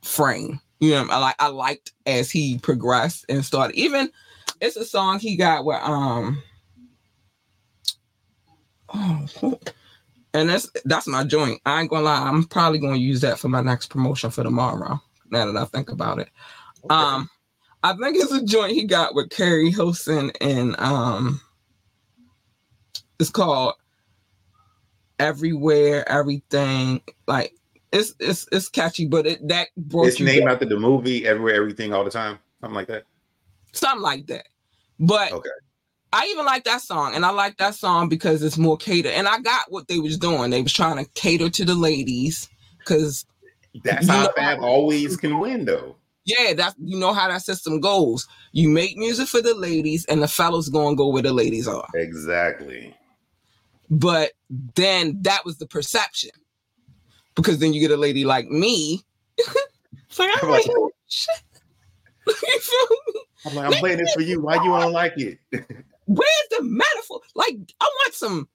[0.04, 0.60] frame.
[0.80, 3.76] You know, I like I liked as he progressed and started.
[3.78, 4.12] Even
[4.60, 6.44] it's a song he got where um
[8.94, 9.26] oh
[10.34, 11.62] and that's that's my joint.
[11.66, 15.02] I ain't gonna lie, I'm probably gonna use that for my next promotion for tomorrow.
[15.32, 16.30] Now that I think about it.
[16.90, 17.30] Um
[17.88, 21.40] I think it's a joint he got with Keri Hilson and um
[23.20, 23.74] it's called
[25.20, 27.02] Everywhere, Everything.
[27.28, 27.54] Like
[27.92, 31.56] it's it's it's catchy, but it that brought It's named back- after the movie, everywhere,
[31.56, 33.04] everything, all the time, something like that.
[33.72, 34.48] something like that.
[35.00, 35.50] But Okay.
[36.14, 39.12] I even like that song, and I like that song because it's more catered.
[39.12, 40.50] And I got what they was doing.
[40.52, 43.26] They was trying to cater to the ladies, because
[43.84, 45.97] That's how Fab always can win, though.
[46.28, 48.28] Yeah, that's you know how that system goes.
[48.52, 51.88] You make music for the ladies, and the fellas gonna go where the ladies are.
[51.96, 52.94] Exactly.
[53.90, 54.34] But
[54.76, 56.32] then that was the perception,
[57.36, 59.06] because then you get a lady like me.
[59.38, 60.66] it's like, I'm like,
[61.08, 61.42] shit.
[62.28, 63.22] you feel me?
[63.46, 64.42] I'm like, I'm playing this for you.
[64.42, 65.40] Why you don't like it?
[65.52, 67.22] Where's the metaphor?
[67.36, 68.50] Like, I want some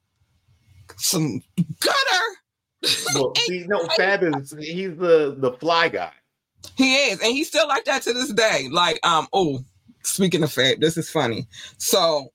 [0.97, 1.41] some
[1.79, 2.95] gutter.
[3.15, 6.11] well, see, no, Fab is he's the the fly guy.
[6.75, 8.67] He is, and he's still like that to this day.
[8.71, 9.63] Like, um, oh,
[10.03, 11.47] speaking of Fab, this is funny.
[11.77, 12.31] So,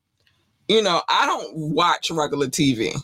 [0.69, 2.95] you know, I don't watch regular TV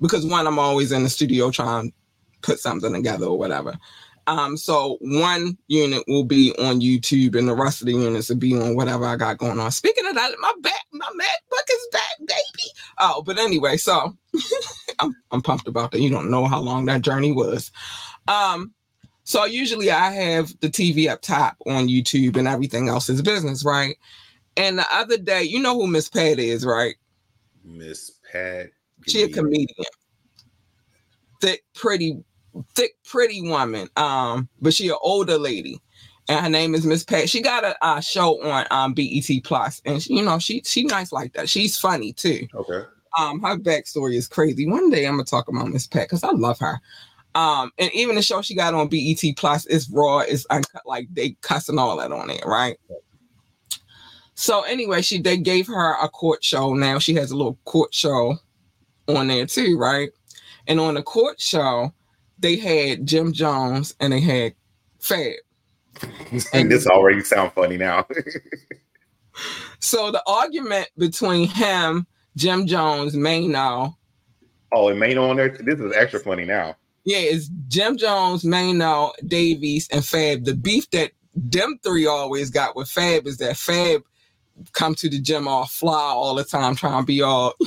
[0.00, 1.94] because one, I'm always in the studio trying to
[2.42, 3.78] put something together or whatever.
[4.26, 8.36] Um, so one unit will be on YouTube, and the rest of the units will
[8.36, 9.70] be on whatever I got going on.
[9.72, 12.70] Speaking of that, my back, my MacBook is back, baby.
[12.98, 14.16] Oh, but anyway, so
[15.00, 16.00] I'm I'm pumped about that.
[16.00, 17.72] You don't know how long that journey was.
[18.28, 18.72] Um,
[19.24, 23.64] so usually I have the TV up top on YouTube and everything else is business,
[23.64, 23.96] right?
[24.56, 26.96] And the other day, you know who Miss Pat is, right?
[27.64, 28.70] Miss Pat.
[29.06, 29.66] She a comedian.
[31.40, 32.22] Thick, pretty,
[32.74, 33.88] thick, pretty woman.
[33.96, 35.80] Um, but she an older lady.
[36.28, 37.28] And her name is Miss Pat.
[37.28, 40.84] She got a, uh show on um BET Plus, and she, you know she she
[40.84, 41.48] nice like that.
[41.48, 42.46] She's funny too.
[42.54, 42.84] Okay.
[43.18, 44.68] Um, her backstory is crazy.
[44.68, 46.80] One day I'm gonna talk about Miss Pat because I love her.
[47.34, 51.06] Um, and even the show she got on BET Plus is raw, is uncut, like
[51.12, 52.76] they cussing all that on it, right?
[54.34, 56.74] So anyway, she they gave her a court show.
[56.74, 58.36] Now she has a little court show
[59.08, 60.10] on there too, right?
[60.66, 61.92] And on the court show,
[62.38, 64.54] they had Jim Jones and they had
[65.00, 65.34] Fab.
[66.52, 68.06] and this already sound funny now.
[69.82, 73.96] So the argument between him, Jim Jones, Maino,
[74.70, 75.48] oh, and Main on there.
[75.48, 76.76] This is extra funny now.
[77.04, 80.44] Yeah, it's Jim Jones, Maino, Davies, and Fab.
[80.44, 84.02] The beef that them three always got with Fab is that Fab
[84.72, 87.54] come to the gym all fly all the time, trying to be all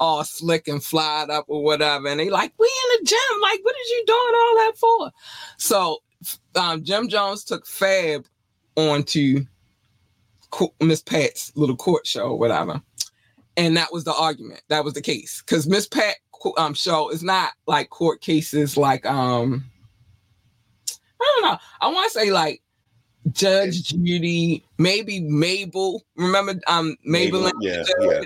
[0.00, 2.08] all slick and flyed up or whatever.
[2.08, 3.40] And they like, we in the gym.
[3.40, 5.10] Like, what is you doing all that for?
[5.56, 5.98] So
[6.54, 8.26] um, Jim Jones took Fab
[8.76, 9.44] onto
[10.80, 12.82] Miss Pat's little court show or whatever.
[13.58, 14.62] And that was the argument.
[14.68, 15.42] That was the case.
[15.44, 16.14] Because Miss Pat
[16.56, 19.64] um, show is not like court cases like um
[21.20, 21.58] I don't know.
[21.80, 22.62] I want to say like
[23.32, 26.04] Judge Judy, maybe Mabel.
[26.16, 28.20] Remember um Mabel and yeah, yeah.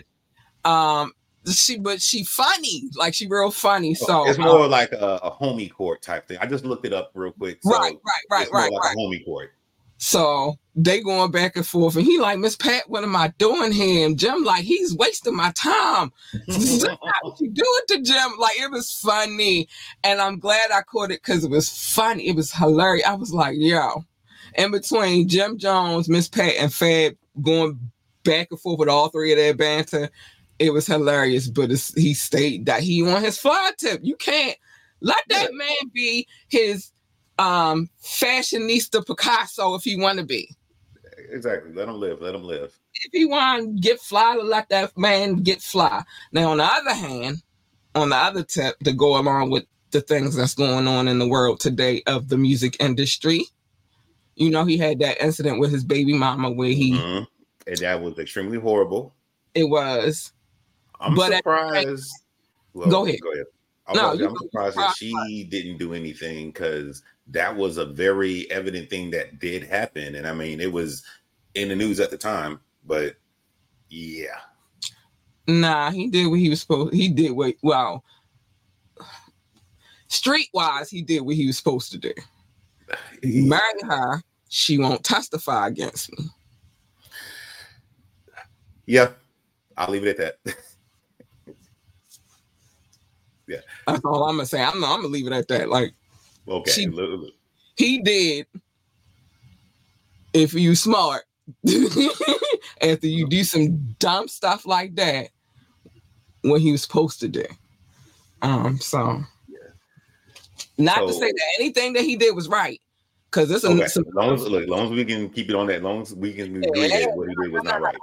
[0.64, 1.12] um
[1.50, 5.30] she but she funny like she real funny so it's um, more like a, a
[5.30, 6.38] homie court type thing.
[6.40, 7.58] I just looked it up real quick.
[7.62, 9.52] So right right right right like right a homie court.
[10.02, 13.70] So they going back and forth and he like miss pat what am i doing
[13.70, 14.04] here?
[14.04, 16.10] And jim like he's wasting my time.
[17.22, 18.32] What you do it to jim?
[18.36, 19.68] Like it was funny
[20.02, 22.26] and i'm glad i caught it because it was funny.
[22.26, 23.06] It was hilarious.
[23.06, 24.04] I was like yo.
[24.56, 27.78] In between Jim Jones, Miss Pat, and Fab going
[28.24, 30.10] back and forth with all three of their banter,
[30.58, 31.48] it was hilarious.
[31.48, 34.00] But it's, he stayed that he on his fly tip.
[34.02, 34.58] You can't
[35.00, 36.90] let that man be his
[37.38, 40.54] um fashionista Picasso if he want to be.
[41.30, 41.72] Exactly.
[41.72, 42.20] Let him live.
[42.20, 42.72] Let him live.
[42.94, 46.02] If he want to get fly, let that man get fly.
[46.32, 47.42] Now, on the other hand,
[47.94, 51.26] on the other tip, to go along with the things that's going on in the
[51.28, 53.44] world today of the music industry,
[54.36, 56.92] you know, he had that incident with his baby mama where he.
[56.92, 57.26] Mhm.
[57.66, 59.14] And that was extremely horrible.
[59.54, 60.32] It was.
[61.00, 62.10] I'm But at- surprised.
[62.74, 63.20] Well, Go ahead.
[63.20, 63.46] Go ahead.
[63.86, 68.90] I'm, No, I'm surprised that she didn't do anything because that was a very evident
[68.90, 70.14] thing that did happen.
[70.14, 71.04] And I mean, it was
[71.54, 73.16] in the news at the time, but
[73.88, 74.38] yeah.
[75.48, 76.94] Nah, he did what he was supposed.
[76.94, 77.54] He did what.
[77.62, 78.04] Well,
[80.08, 82.12] streetwise, he did what he was supposed to do.
[83.24, 86.26] Marry her, she won't testify against me.
[88.86, 89.10] Yeah.
[89.76, 90.56] I'll leave it at that.
[93.86, 94.62] That's all I'm gonna say.
[94.62, 95.68] I'm, I'm gonna leave it at that.
[95.68, 95.94] Like
[96.48, 96.70] okay.
[96.70, 97.34] She- look- look.
[97.76, 98.46] he did.
[100.34, 101.24] If you smart,
[102.82, 105.28] after you do some dumb stuff like that,
[106.42, 107.44] what he was supposed to do.
[108.40, 108.78] Um.
[108.78, 109.22] So,
[110.78, 112.80] not to say that anything that he did was right,
[113.30, 113.82] because this Okay.
[113.84, 115.76] is some, As long as, look, as long as we can keep it on that,
[115.76, 117.96] as long as we can agree that what he did was not right.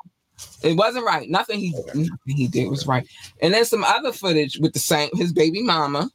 [0.64, 1.30] It wasn't right.
[1.30, 2.00] Nothing he Okay.
[2.00, 3.08] nothing he did was right.
[3.42, 6.10] And then some other footage with the same his baby mama,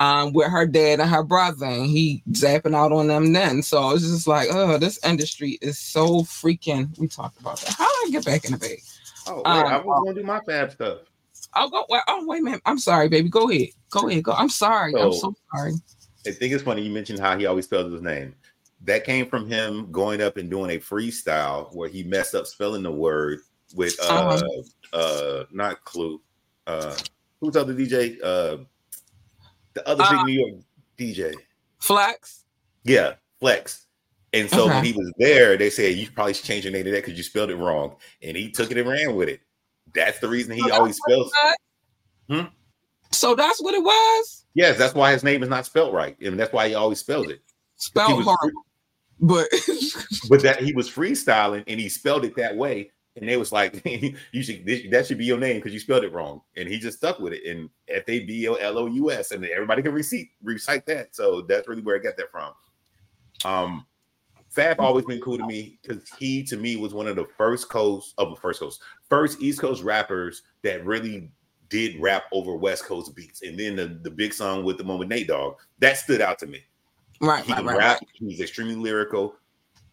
[0.00, 3.62] um, with her dad and her brother, and he zapping out on them then.
[3.62, 6.96] So it's just like, oh, this industry is so freaking.
[6.98, 7.74] We talked about that.
[7.74, 8.80] How do I get back in the bag?
[9.28, 10.98] Oh, wait, Um, I was gonna do my fab stuff.
[11.54, 11.84] I'll go.
[11.88, 12.60] Wait, oh wait minute.
[12.66, 13.28] I'm sorry, baby.
[13.28, 13.68] Go ahead.
[13.90, 14.22] Go ahead.
[14.22, 14.32] Go.
[14.32, 14.94] I'm sorry.
[14.94, 15.72] I'm So- so sorry.
[16.26, 18.34] I think it's funny you mentioned how he always spells his name.
[18.82, 22.82] That came from him going up and doing a freestyle where he messed up spelling
[22.82, 23.40] the word
[23.74, 24.38] with uh
[24.92, 24.96] Uh-huh.
[24.96, 26.20] uh not clue.
[26.66, 26.96] Uh
[27.40, 28.16] who's the other DJ?
[28.22, 28.58] Uh
[29.74, 30.62] the other Uh, big New York
[30.98, 31.34] DJ.
[31.78, 32.44] Flex.
[32.84, 33.86] Yeah, Flex.
[34.32, 36.90] And so when he was there, they said you probably should change your name to
[36.90, 37.96] that because you spelled it wrong.
[38.22, 39.40] And he took it and ran with it.
[39.94, 41.32] That's the reason he Oh, always spells.
[42.28, 42.46] Hmm?
[43.12, 44.44] So that's what it was.
[44.54, 46.18] Yes, that's why his name is not spelled right.
[46.20, 47.40] And that's why he always spells it.
[47.76, 48.62] Spelled was horrible.
[49.20, 49.48] But
[50.28, 52.90] but that he was freestyling and he spelled it that way.
[53.16, 53.82] And they was like
[54.32, 56.42] you should this, that should be your name because you spelled it wrong.
[56.56, 57.46] And he just stuck with it.
[57.46, 61.14] And f-a-b-o-l-o-u-s and everybody can receipt recite that.
[61.14, 62.52] So that's really where i got that from.
[63.44, 63.86] Um
[64.50, 67.68] fab always been cool to me because he to me was one of the first
[67.68, 71.30] coast of the first coast first east coast rappers that really
[71.68, 73.42] did rap over west coast beats.
[73.42, 76.38] And then the, the big song with the one with nate dogg that stood out
[76.40, 76.62] to me
[77.20, 78.00] right, he right, right, rap.
[78.00, 78.08] right.
[78.14, 79.34] He's extremely lyrical.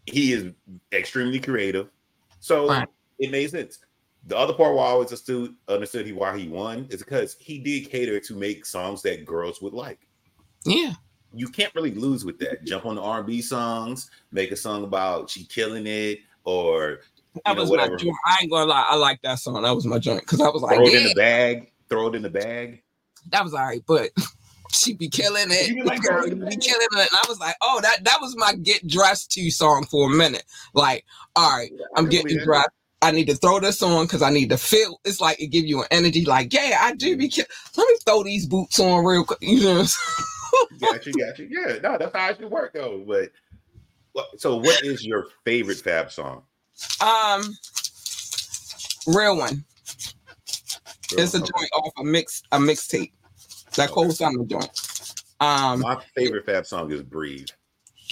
[0.05, 0.51] He is
[0.91, 1.89] extremely creative.
[2.39, 2.88] So Right.
[3.19, 3.79] it made sense.
[4.27, 7.57] The other part why I always understood understood he why he won is because he
[7.59, 10.07] did cater to make songs that girls would like.
[10.65, 10.93] Yeah.
[11.33, 12.63] You can't really lose with that.
[12.63, 16.99] Jump on the R and B songs, make a song about she killing it, or
[17.45, 18.15] That know, was my joint.
[18.25, 18.86] I ain't gonna lie.
[18.88, 19.62] I like that song.
[19.63, 21.71] That was my joint because I was like, throw it yeah, in the bag.
[21.89, 22.81] Throw it in the bag.
[23.29, 24.12] that was all right, but
[24.73, 25.69] she be killing it.
[25.69, 26.99] You be like, Girl, you be killing it.
[26.99, 30.13] And I was like, oh, that that was my get dressed to song for a
[30.13, 30.43] minute.
[30.73, 31.05] Like,
[31.36, 32.69] all right, I'm getting dressed.
[33.01, 34.99] I need to throw this on because I need to feel.
[35.03, 36.23] It's like it give you an energy.
[36.25, 37.27] Like, yeah, I do be.
[37.27, 37.45] Kill-
[37.77, 39.39] Let me throw these boots on real quick.
[39.41, 39.86] You know.
[40.79, 41.47] Got you, got you.
[41.49, 43.03] Yeah, no, that's how it should work though.
[43.05, 43.31] But
[44.38, 46.43] so, what is your favorite Fab song?
[47.01, 47.41] um,
[49.07, 49.65] real one.
[51.12, 51.47] It's a Okay.
[51.57, 53.12] joint off a mix a mixtape.
[53.75, 53.93] That Okay.
[53.93, 55.15] Cold Summer joint.
[55.39, 57.47] Um, My favorite Fab song is "Breathe."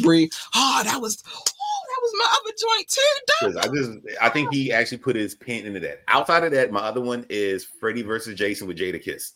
[0.01, 0.31] breathe.
[0.55, 1.21] Oh, that was.
[1.27, 3.59] Oh, that was my other joint too.
[3.59, 6.01] I just I think he actually put his pen into that.
[6.07, 9.33] Outside of that, my other one is Freddy versus Jason with Jadakiss.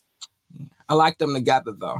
[0.89, 1.99] I like them together though.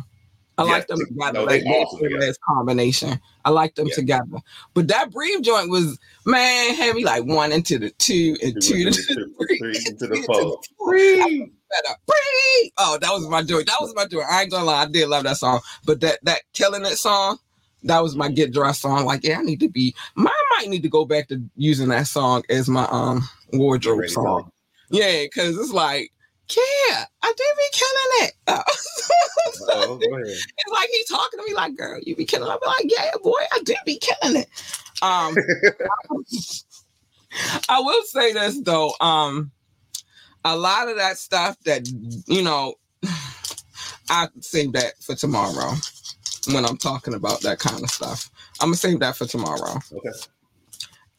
[0.58, 1.34] I Yeah, like them together.
[1.34, 2.34] no, they like, awesome together.
[2.48, 3.20] combination.
[3.44, 3.96] I like them Yeah.
[3.96, 4.38] together.
[4.74, 8.90] But that breathe joint was man had me like one into the two and two
[8.90, 10.62] to the three, three into the four.
[10.88, 11.50] Breathe.
[11.70, 11.96] Better.
[12.06, 12.72] Breathe.
[12.78, 13.68] Oh, that was my joint.
[13.68, 14.28] That was my joint.
[14.30, 15.62] I ain't gonna lie, I did love that song.
[15.86, 17.38] But that that killing it song,
[17.84, 19.06] that was my get dressed song.
[19.06, 19.96] Like, yeah, I need to be.
[20.16, 24.08] My, I might need to go back to using that song as my um wardrobe
[24.10, 24.52] song.
[24.90, 26.12] Yeah, because it's like,
[26.56, 28.34] yeah, I do be killing it.
[29.68, 30.00] Oh.
[30.02, 32.50] It's like he talking to me like, girl, you be killing.
[32.50, 32.52] it.
[32.52, 34.50] I'm like, yeah, boy, I do be killing it.
[35.02, 35.36] Um,
[37.70, 38.94] I will say this though.
[39.00, 39.52] Um,
[40.46, 41.88] a lot of that stuff that
[42.28, 42.76] you know,
[44.10, 45.74] I save that for tomorrow
[46.54, 48.30] when I'm talking about that kind of stuff.
[48.62, 49.80] I'm gonna save that for tomorrow.
[49.92, 50.18] Okay.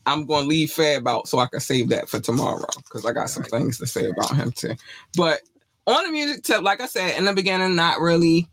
[0.06, 3.28] I'm gonna leave Fab out so I can save that for tomorrow because I got
[3.28, 4.74] some things to say about him too.
[5.16, 5.40] But
[5.88, 8.48] on the music tip, like I said in the beginning, not really.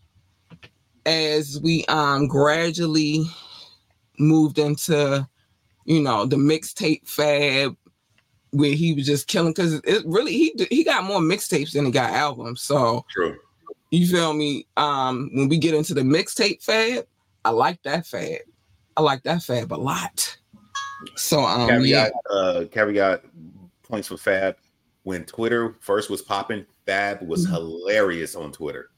[1.05, 3.25] As we um gradually
[4.17, 5.27] moved into,
[5.86, 7.75] you know, the mixtape Fab,
[8.53, 11.91] where he was just killing because it really he he got more mixtapes than he
[11.91, 12.61] got albums.
[12.61, 13.37] So True.
[13.91, 14.67] you feel me?
[14.77, 17.05] Um, when we get into the mixtape Fab,
[17.43, 18.39] I like that Fab.
[18.95, 20.37] I like that Fab a lot.
[21.15, 22.09] So um, yeah.
[22.09, 23.23] Caveat, uh, caveat
[23.81, 24.55] points for Fab.
[25.03, 27.51] When Twitter first was popping, Fab was Mhm.
[27.51, 28.89] hilarious on Twitter.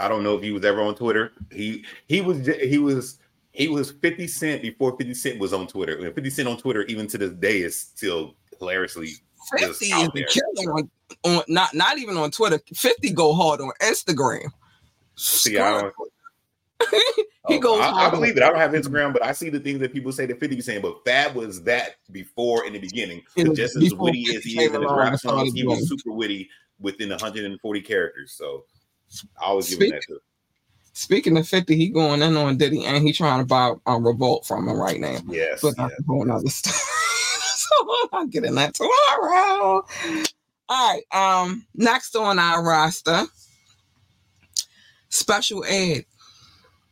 [0.00, 1.32] I don't know if he was ever on Twitter.
[1.52, 3.18] He he was he was
[3.58, 5.96] he was 50 Cent before 50 Cent was on Twitter.
[6.04, 9.10] And 50 Cent on Twitter, even to this day, is still hilariously
[9.56, 10.90] 50 is the killer on,
[11.24, 12.60] on not not even on Twitter.
[12.74, 14.50] 50 go hard on Instagram.
[15.16, 15.94] See, I don't,
[17.48, 18.42] he Oh, goes I, I believe it.
[18.42, 20.62] I don't have Instagram, but I see the things that people say that 50 be
[20.62, 20.82] saying.
[20.82, 23.22] But Fab was that before in the beginning.
[23.36, 26.48] It just as witty as he is in his rap songs, he was super witty
[26.78, 28.32] within 140 characters.
[28.32, 28.64] So
[29.42, 30.20] I was giving that to
[30.98, 34.44] Speaking of 50, he going in on Diddy and he trying to buy a revolt
[34.44, 35.16] from him right now.
[35.28, 35.60] yes.
[35.62, 35.76] But yes.
[35.76, 36.74] that's a whole other story.
[37.54, 39.86] so I'll get in that tomorrow.
[40.68, 41.02] All right.
[41.12, 43.26] Um, next on our roster,
[45.08, 46.04] special ed.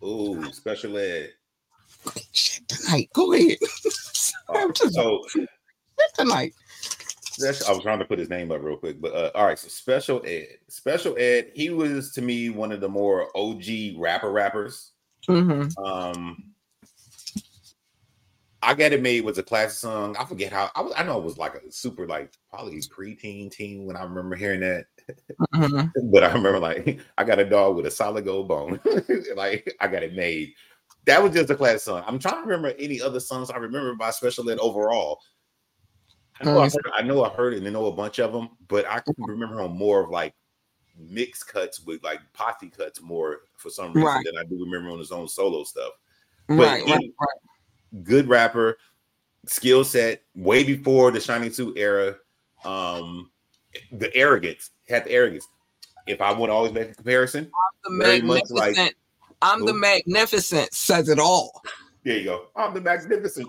[0.04, 1.32] Ooh, special ed.
[2.30, 3.10] Shit tonight.
[3.12, 3.58] Go ahead.
[4.54, 5.48] I'm just so shit
[6.14, 6.54] tonight.
[7.38, 9.58] I was trying to put his name up real quick, but uh, all right.
[9.58, 11.50] So special ed, special ed.
[11.54, 13.64] He was to me one of the more OG
[13.98, 14.92] rapper rappers.
[15.26, 16.54] hmm Um,
[18.62, 20.16] I Got It Made was a classic song.
[20.18, 20.92] I forget how I was.
[20.96, 24.60] I know it was like a super like probably preteen teen when I remember hearing
[24.60, 24.86] that.
[25.54, 28.80] hmm But I remember like I got a dog with a solid gold bone.
[29.36, 30.52] like I got it made.
[31.06, 32.02] That was just a classic song.
[32.06, 35.20] I'm trying to remember any other songs I remember by Special Ed overall.
[36.40, 36.72] I know, I, Mm.
[36.74, 39.00] heard, I know I heard it and I know a bunch of them, but I
[39.00, 40.34] can remember on more of like
[40.98, 44.24] mix cuts with like posse cuts more for some reason Right.
[44.24, 45.92] than I do remember on his own solo stuff.
[46.48, 48.04] But Right, right, he- right.
[48.04, 48.78] good rapper,
[49.46, 52.16] skill set, way before the Shining Two era.
[52.64, 53.30] Um,
[53.92, 55.46] the arrogance had the arrogance.
[56.06, 57.50] If I would always make a comparison,
[57.84, 58.76] The very much magnificent.
[58.78, 58.96] like-
[59.42, 60.72] I'm the magnificent.
[60.72, 61.62] Says it all.
[62.04, 62.46] there you go.
[62.56, 63.46] I'm the magnificent.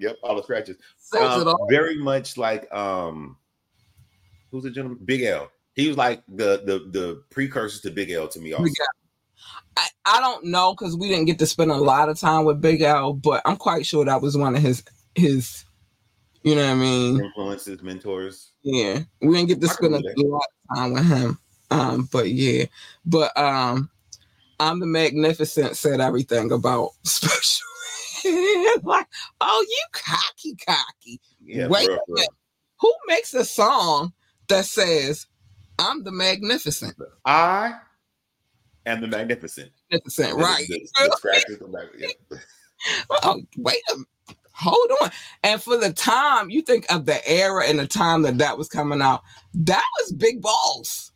[0.00, 0.78] Yep, all the scratches.
[1.18, 1.66] Um, all.
[1.68, 3.36] very much like um,
[4.50, 4.98] who's the gentleman?
[5.04, 5.50] Big L.
[5.74, 8.54] He was like the the the precursor to Big L to me.
[8.54, 8.72] Also,
[9.76, 12.62] I, I don't know because we didn't get to spend a lot of time with
[12.62, 14.82] Big L, but I'm quite sure that was one of his
[15.14, 15.64] his.
[16.42, 17.20] You know what I mean?
[17.20, 18.52] influences, mentors.
[18.62, 21.38] Yeah, we didn't get to I spend a lot of time with him.
[21.70, 22.64] Um, but yeah,
[23.04, 23.90] but um,
[24.58, 27.69] I'm the magnificent said everything about special.
[28.84, 29.06] like,
[29.40, 31.20] oh, you cocky, cocky.
[31.42, 32.14] Yeah, Wait bro, a bro.
[32.14, 32.30] minute.
[32.80, 34.12] Who makes a song
[34.48, 35.26] that says,
[35.78, 36.96] "I'm the magnificent"?
[37.24, 37.74] I
[38.86, 39.70] am the magnificent.
[39.90, 40.64] Magnificent, right?
[40.68, 42.38] The, the scratches, the back- yeah.
[43.24, 45.10] Oh, wait a hold on.
[45.42, 48.68] And for the time, you think of the era and the time that that was
[48.68, 49.22] coming out,
[49.54, 51.12] that was big balls.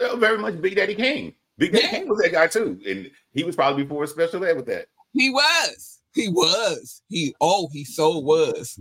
[0.00, 1.34] Uh, very much Big Daddy Kane.
[1.58, 1.90] Big Daddy Yeah.
[1.90, 4.86] Kane was that guy too, and he was probably before a special ed with that.
[5.12, 5.95] He was.
[6.16, 7.02] He was.
[7.10, 8.80] He oh, he so was.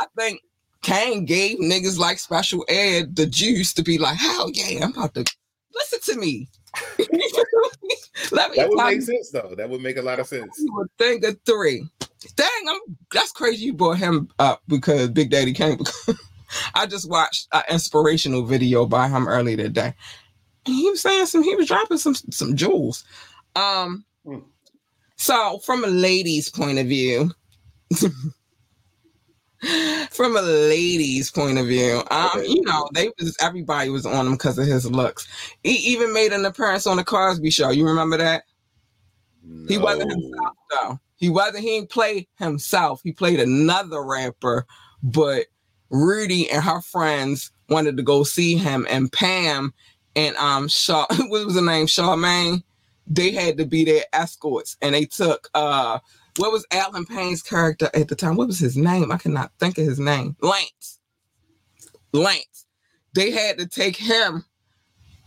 [0.00, 0.40] I think
[0.82, 5.14] Kane gave niggas like special ed the juice to be like, hell yeah, I'm about
[5.14, 5.24] to
[5.72, 6.48] listen to me.
[8.32, 9.54] Let me That would make you sense though.
[9.56, 10.58] That would make a lot of sense.
[10.58, 11.88] you would think of three.
[12.34, 12.80] Dang, I'm
[13.12, 15.78] that's crazy you brought him up because Big Daddy Kane.
[16.74, 19.94] I just watched an inspirational video by him earlier today.
[20.66, 23.04] And he was saying some, he was dropping some some jewels.
[23.54, 24.04] Um.
[25.16, 27.30] So from a lady's point of view,
[30.10, 34.32] from a lady's point of view, um, you know, they was everybody was on him
[34.32, 35.26] because of his looks.
[35.62, 37.70] He even made an appearance on the Cosby show.
[37.70, 38.44] You remember that?
[39.68, 41.00] He wasn't himself though.
[41.16, 41.64] He wasn't.
[41.64, 43.00] He didn't play himself.
[43.02, 44.66] He played another rapper.
[45.02, 45.46] But
[45.90, 49.72] Rudy and her friends wanted to go see him, and Pam
[50.14, 51.86] and um Shaw, what was the name?
[51.86, 52.62] Charmaine.
[53.06, 55.98] They had to be their escorts, and they took uh,
[56.36, 58.36] what was Allen Payne's character at the time?
[58.36, 59.12] What was his name?
[59.12, 60.36] I cannot think of his name.
[60.40, 60.98] Lance.
[62.12, 62.66] Lance.
[63.14, 64.44] They had to take him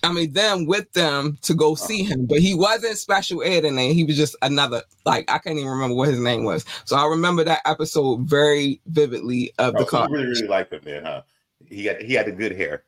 [0.03, 3.75] I mean, them with them to go see him, but he wasn't special ed in
[3.75, 3.93] there.
[3.93, 6.63] He was just another, like, I can't even remember what his name was.
[6.85, 10.07] So I remember that episode very vividly of Oh, the so car.
[10.07, 11.23] you really, really liked him then, huh?
[11.67, 12.83] He had he had the good hair.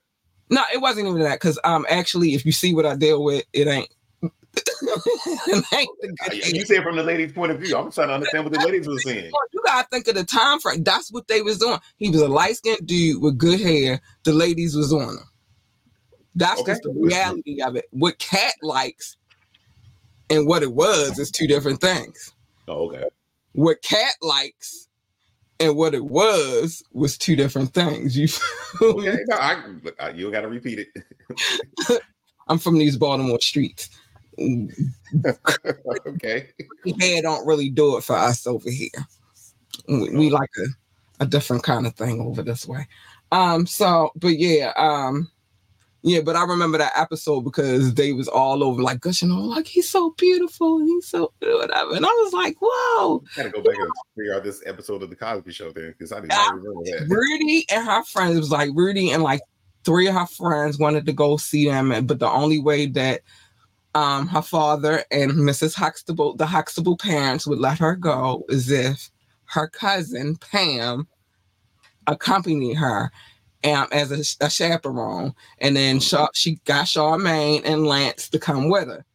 [0.49, 3.43] No, it wasn't even that because um actually, if you see what I deal with,
[3.51, 3.89] it ain't
[4.83, 7.77] It ain't the good You it from the lady's point of view.
[7.77, 9.31] I'm trying to understand what the ladies were saying.
[9.53, 10.83] You gotta think of the time frame.
[10.83, 11.79] That's what they was doing.
[11.97, 14.01] He was a light skinned dude with good hair.
[14.23, 15.29] The ladies was on him.
[16.35, 16.71] That's Okay.
[16.71, 17.85] just the reality of it.
[17.91, 19.17] What Cat likes
[20.29, 22.33] and what it was is two different things.
[22.67, 23.03] Oh, okay.
[23.53, 24.87] What Cat likes
[25.59, 28.17] and what it was was two different things.
[28.17, 28.27] You?
[28.81, 29.17] Okay.
[29.27, 29.63] No, I,
[29.99, 32.01] I, you got to repeat it.
[32.47, 33.89] I'm from these Baltimore streets.
[36.07, 36.47] okay.
[36.99, 38.89] hair don't really do it for us over here.
[39.87, 42.87] We, we like a, a different kind of thing over this way.
[43.31, 45.29] Um, so but yeah, um,
[46.03, 49.67] yeah, but I remember that episode because they was all over like gushing on like
[49.67, 51.95] he's so beautiful and he's so whatever.
[51.95, 53.23] And I was like, whoa.
[53.35, 56.11] Got to go back and figure out this episode of the Cosby Show then, because
[56.11, 56.37] I did Yeah.
[56.37, 57.07] not remember that.
[57.07, 59.41] Rudy and her friends was like Rudy and like
[59.83, 63.21] three of her friends wanted to go see them, and- but the only way that
[63.93, 65.75] um her father and Mrs.
[65.75, 69.09] Huxtable, the Huxtable parents, would let her go as if
[69.45, 71.07] her cousin Pam
[72.07, 73.11] accompanied her
[73.63, 75.99] um, as a, a chaperone, and then
[76.33, 79.05] she got Charmaine and Lance to come with her,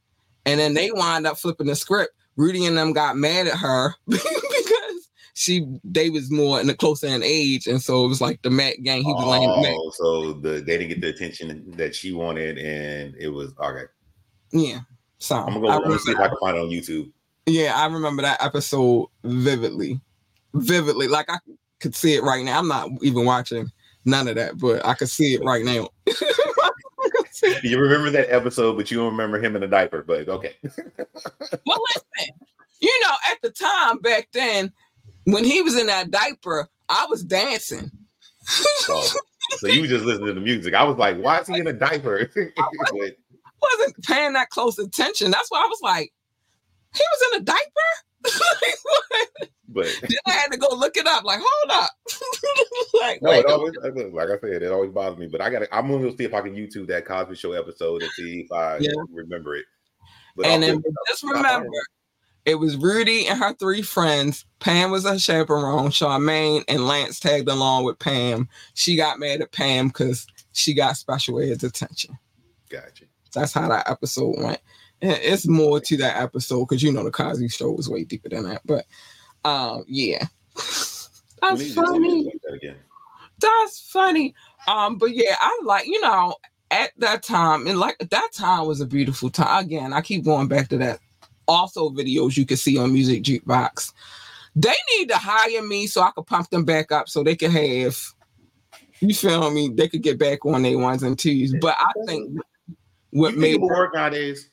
[0.45, 2.13] and then they wind up flipping the script.
[2.37, 7.07] Rudy and them got mad at her because she they was more in the closer
[7.07, 9.03] in age, and so it was like the Matt gang.
[9.03, 9.25] He was.
[9.79, 13.85] Oh, so the they didn't get the attention that she wanted, and it was okay.
[14.53, 14.81] Yeah.
[15.19, 17.11] So I'm gonna go I I'm gonna see if I can find it on YouTube.
[17.47, 20.01] Yeah, I remember that episode vividly.
[20.55, 21.09] Vividly.
[21.09, 21.39] Like I
[21.81, 22.59] could see it right now.
[22.59, 23.71] I'm not even watching
[24.05, 25.89] none of that, but I could see it right now.
[27.63, 30.03] You remember that episode, but you don't remember him in a diaper.
[30.03, 32.35] But okay, well, listen,
[32.81, 34.73] you know, at the time back then,
[35.25, 37.91] when he was in that diaper, I was dancing.
[38.41, 39.03] so,
[39.59, 40.75] so you just listened to the music.
[40.75, 42.31] I was like, why is he in a diaper?
[42.57, 43.17] But
[43.79, 45.31] wasn't paying that close attention.
[45.31, 46.13] That's why I was like,
[46.95, 47.61] he was in a diaper?
[48.25, 49.29] Like, what?
[49.69, 51.25] but then I had to go look it up.
[51.25, 51.91] Like, hold up.
[53.01, 53.75] like, no, it always
[54.13, 55.27] like I said, it always bothers me.
[55.27, 58.11] But I gotta I'm gonna see if I can YouTube that Cosby Show episode and
[58.13, 58.91] see if I Yeah.
[59.13, 59.67] remember it.
[60.35, 61.09] But and then figure it out.
[61.09, 61.69] just remember,
[62.45, 64.45] it was Rudy and her three friends.
[64.61, 65.91] Pam was a chaperone.
[65.91, 68.49] Charmaine and Lance tagged along with Pam.
[68.75, 72.19] She got mad at Pam because she got special ed's attention.
[72.71, 73.05] Gotcha.
[73.37, 74.61] That's how that episode went.
[75.01, 78.31] And It's more to that episode because you know the Cosby Show was way deeper
[78.31, 78.63] than that.
[78.65, 78.87] But
[79.45, 81.11] um, yeah, that's
[81.43, 82.25] need to do something funny.
[82.63, 82.77] that.
[83.39, 84.35] That's funny.
[84.67, 86.35] Um, but yeah, I like you know
[86.71, 89.65] at that time and like that time was a beautiful time.
[89.65, 91.01] Again, I keep going back to that.
[91.49, 93.93] Also, videos you can see on Music Jukebox.
[94.57, 97.53] They need to hire me so I could pump them back up so they could
[97.53, 97.97] have.
[99.01, 99.69] You feel me?
[99.69, 101.55] They could get back on their ones and twos.
[101.61, 102.41] But I think
[103.11, 104.51] what You think made it would work nowadays?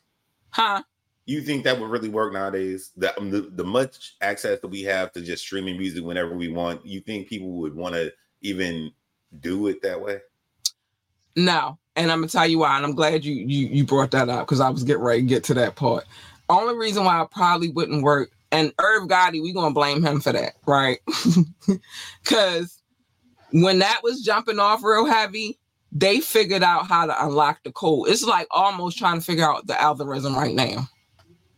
[0.50, 0.84] huh?
[1.26, 2.92] You think that would really work nowadays?
[2.98, 6.50] That um, the, the much access that we have to just streaming music whenever we
[6.50, 8.92] want, you think people would want to even
[9.40, 10.20] do it that way?
[11.36, 14.30] No, and I'm gonna tell you why, and I'm glad you you you brought that
[14.30, 16.06] up because I was getting ready to get to that part.
[16.50, 20.34] Only reason why it probably wouldn't work, and Irv Gotti, we gonna blame him for
[20.34, 21.00] that, right?
[22.24, 22.82] Because
[23.52, 25.60] when that was jumping off real heavy,
[25.96, 28.10] they figured out how to unlock the code.
[28.10, 30.90] It's like almost trying to figure out the algorithm right now.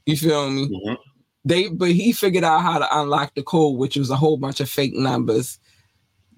[0.05, 0.67] You feel me?
[0.67, 0.97] Mhm.
[1.45, 4.59] They, but he figured out how to unlock the code, which was a whole bunch
[4.59, 5.57] of fake numbers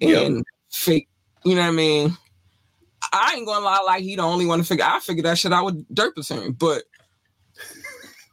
[0.00, 0.44] and Yep.
[0.70, 1.08] fake.
[1.44, 2.16] You know what I mean?
[3.12, 4.84] I ain't gonna lie, like he the only one to figure.
[4.84, 6.84] I figured that shit out with Dirt Percent, but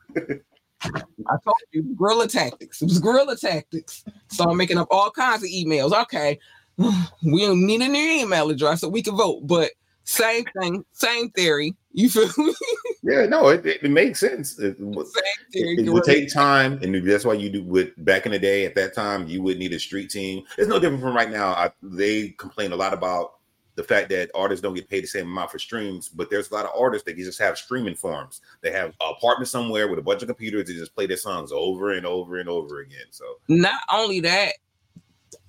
[0.16, 2.82] I told you guerrilla tactics.
[2.82, 4.04] It was guerrilla tactics.
[4.28, 5.92] So I'm making up all kinds of emails.
[6.04, 6.40] Okay,
[6.78, 9.72] we don't need a new email address so we can vote, but
[10.04, 11.74] same thing, same theory.
[11.92, 12.54] You feel me?
[13.08, 14.58] Yeah, no, it, it, it makes sense.
[14.58, 15.78] It, theory.
[15.78, 17.64] it would take time, and that's why you do.
[17.64, 20.44] With back in the day, at that time, you would need a street team.
[20.58, 21.52] It's no different from right now.
[21.52, 23.34] I, they complain a lot about
[23.76, 26.54] the fact that artists don't get paid the same amount for streams, but there's a
[26.56, 28.42] lot of artists that just have streaming farms.
[28.62, 30.68] They have an apartment somewhere with a bunch of computers.
[30.68, 33.06] They just play their songs over and over and over again.
[33.12, 34.54] So not only that,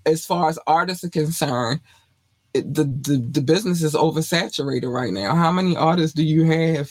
[0.06, 1.80] as far as artists are concerned,
[2.54, 5.34] it, the, the the business is oversaturated right now.
[5.34, 6.90] How many artists do you have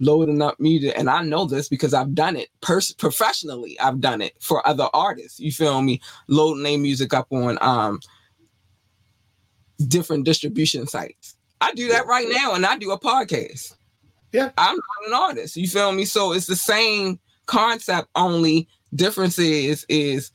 [0.00, 0.94] loading up music?
[0.96, 3.78] And I know this because I've done it pers- professionally.
[3.78, 5.38] I've done it for other artists.
[5.38, 6.00] You feel me?
[6.26, 8.00] Loading their music up on um
[9.86, 11.36] different distribution sites.
[11.60, 13.74] I do that right now, and I do a podcast.
[14.32, 14.50] Yeah.
[14.56, 15.56] I'm not an artist.
[15.56, 16.04] You feel me?
[16.04, 18.08] So it's the same concept.
[18.14, 20.30] Only difference is is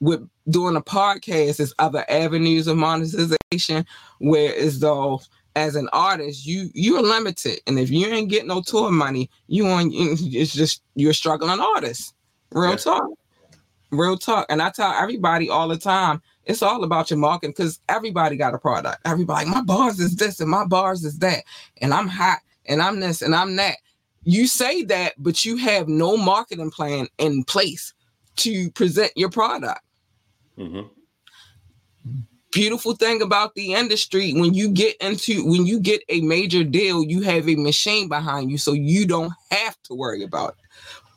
[0.00, 3.84] with doing a podcast is other avenues of monetization,
[4.18, 5.20] whereas though
[5.54, 9.66] as an artist, you you're limited, and if you ain't getting no tour money, you
[9.66, 12.14] on it's just you're a struggling artist.
[12.52, 12.76] Real Yeah.
[12.76, 13.08] talk,
[13.90, 14.46] real talk.
[14.50, 18.54] And I tell everybody all the time, it's all about your marketing because everybody got
[18.54, 18.98] a product.
[19.04, 21.44] Everybody, my bars is this and my bars is that,
[21.80, 23.76] and I'm hot and I'm this and I'm that.
[24.24, 27.94] You say that, but you have no marketing plan in place
[28.36, 29.80] to present your product
[30.58, 30.90] Mhm.
[32.52, 37.04] beautiful thing about the industry when you get into when you get a major deal
[37.04, 40.56] you have a machine behind you so you don't have to worry about it.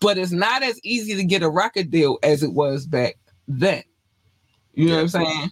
[0.01, 3.15] But it's not as easy to get a record deal as it was back
[3.47, 3.83] then.
[4.73, 5.51] You know what i'm saying?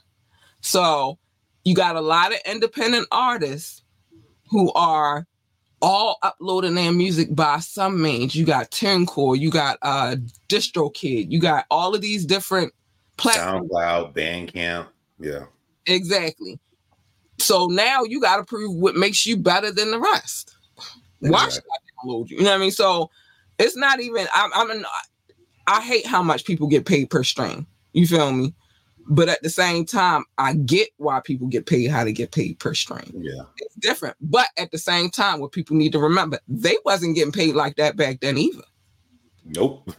[0.62, 1.18] So
[1.64, 3.84] you got a lot of independent artists
[4.50, 5.26] who are
[5.82, 8.36] all uploading their music by some means.
[8.36, 10.16] You got TuneCore, you got uh
[10.50, 12.74] DistroKid, you got all of these different
[13.18, 14.88] platforms SoundCloud, Bandcamp.
[15.20, 15.46] Yeah.
[15.86, 16.60] Exactly.
[17.40, 20.56] So now you got to prove what makes you better than the rest.
[21.20, 22.38] Why should I download you?
[22.38, 22.72] You know what I mean?
[22.72, 23.10] So
[23.60, 24.28] it's not even.
[24.34, 24.52] I'm.
[24.54, 24.86] I'm an,
[25.68, 27.68] I hate how much people get paid per stream.
[27.94, 28.54] You feel me?
[29.10, 32.60] But at the same time, I get why people get paid how to get paid
[32.60, 33.12] per stream.
[33.16, 33.44] Yeah.
[33.58, 34.18] It's different.
[34.22, 37.78] But at the same time, what people need to remember, they wasn't getting paid like
[37.78, 38.64] that back then either.
[39.46, 39.92] Nope.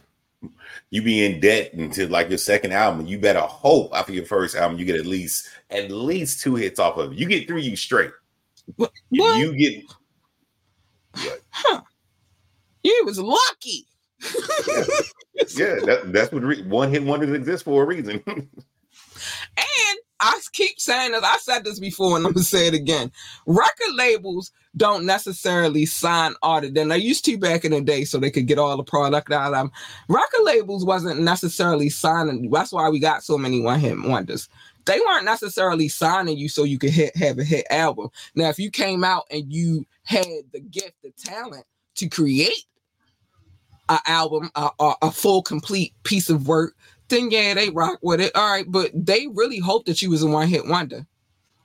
[0.89, 3.05] You be in debt until like your second album.
[3.05, 6.79] You better hope after your first album you get at least at least two hits
[6.79, 7.17] off of it.
[7.17, 8.11] You get three, you straight.
[8.75, 8.91] What?
[9.11, 9.39] If what?
[9.39, 9.83] you get
[11.49, 11.81] Huh?
[12.83, 13.85] You was lucky.
[15.55, 18.23] yeah, that, that's what re- one hit wonders exist for a reason.
[19.57, 23.11] And I keep saying this, I said this before and I'm gonna say it again.
[23.45, 26.75] Record labels don't necessarily sign artists.
[26.75, 29.31] Then they used to back in the day so they could get all the product
[29.31, 29.71] out of them.
[30.07, 32.49] Record labels wasn't necessarily signing.
[32.49, 34.49] That's why we got so many one hit wonders.
[34.85, 38.09] They weren't necessarily signing you so you could hit have a hit album.
[38.35, 41.65] Now, if you came out and you had the gift, the talent
[41.95, 42.65] to create
[43.89, 46.75] an album, a, a, a full complete piece of work,
[47.09, 48.35] then yeah, they rock with it.
[48.35, 51.05] All right, but they really hope that you was a one hit wonder.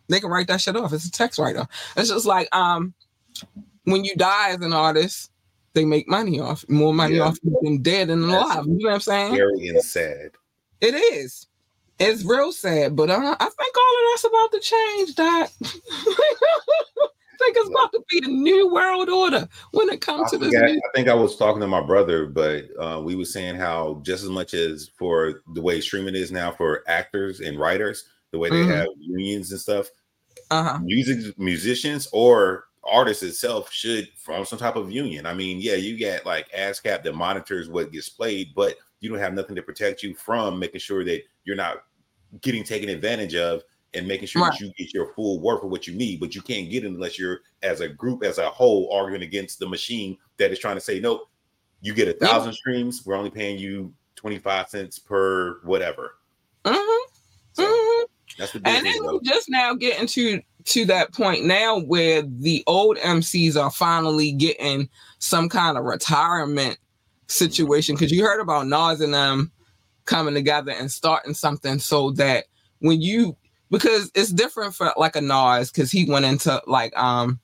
[0.09, 0.93] They can write that shit off.
[0.93, 1.67] It's a text writer.
[1.97, 2.93] It's just like um
[3.85, 5.31] when you die as an artist,
[5.75, 7.25] they make money off more money Yeah.
[7.25, 8.65] off you than dead and alive.
[8.67, 9.39] You know what I'm saying?
[9.39, 10.31] And sad.
[10.81, 11.47] It is.
[11.99, 15.15] It's real sad, but uh, I think all of that's about to change.
[15.15, 17.09] That I
[17.39, 20.49] think it's about to be the new world order when it I, comes to this.
[20.53, 20.83] forgot- music.
[20.87, 24.23] I think I was talking to my brother, but uh, we were saying how just
[24.25, 28.51] as much as for the way streaming is now for actors and writers, the way
[28.51, 28.69] they Mhm.
[28.77, 29.89] have unions and stuff,
[30.51, 30.79] Uh-huh.
[30.83, 35.25] music musicians or artists itself should form some type of union.
[35.25, 39.19] I mean, yeah, you got like ASCAP that monitors what gets played, but you don't
[39.19, 41.85] have nothing to protect you from making sure that you're not
[42.43, 43.63] getting taken advantage of
[43.95, 44.53] and making sure Right.
[44.53, 46.21] that you get your full worth of what you need.
[46.21, 49.59] But you can't get it unless you're as a group, as a whole, arguing against
[49.59, 51.29] the machine that is trying to say, nope,
[51.81, 52.29] you get a Yeah.
[52.29, 56.17] thousand streams, we're only paying you 25 cents per whatever.
[56.65, 57.13] Mm-hmm.
[57.53, 58.03] So Mm-hmm.
[58.39, 59.15] that's the And then though.
[59.15, 64.33] we're just now getting to to that point now where the old MCs are finally
[64.33, 64.89] getting
[65.19, 66.79] some kind of retirement
[67.27, 69.53] situation because you heard about Nas and them
[70.07, 72.47] coming together and starting something so that
[72.81, 73.37] when you
[73.71, 77.41] because it's different for like a Nas because he went into like um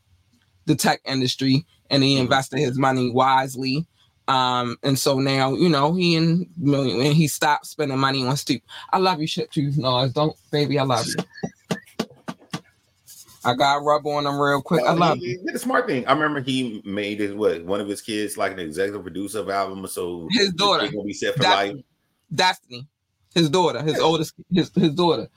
[0.67, 2.21] the tech industry and he Mhm.
[2.21, 3.87] invested his money wisely.
[4.29, 8.63] Um, and so now, you know, he and and he stopped spending money on stupid.
[8.93, 10.13] I love you, shit too, Nas.
[10.13, 11.15] Don't, baby, I love you.
[13.45, 14.83] I got rub on him real quick.
[14.87, 15.43] I love he, you.
[15.45, 16.07] did a smart thing.
[16.07, 19.49] I remember he made his what one of his kids like an executive producer of
[19.49, 20.87] album, so His daughter.
[20.87, 21.75] they gonna be set for life.
[22.33, 22.87] Destiny,
[23.35, 25.29] his daughter, his oldest, his his daughter.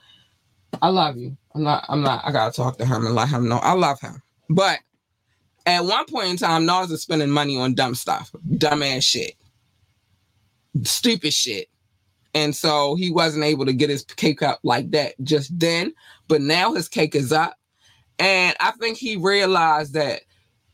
[0.82, 1.38] I love you.
[1.55, 1.86] I'm not.
[1.88, 2.26] I'm not.
[2.26, 4.21] I gotta talk to him and let him know I love him.
[4.49, 4.80] But
[5.65, 9.36] at one point in time, Nas was spending money on dumb stuff, dumb ass shit,
[10.84, 11.69] stupid shit,
[12.34, 15.93] and so he wasn't able to get his cake up like that just then.
[16.28, 17.55] But now his cake is up,
[18.19, 20.21] and I think he realized that,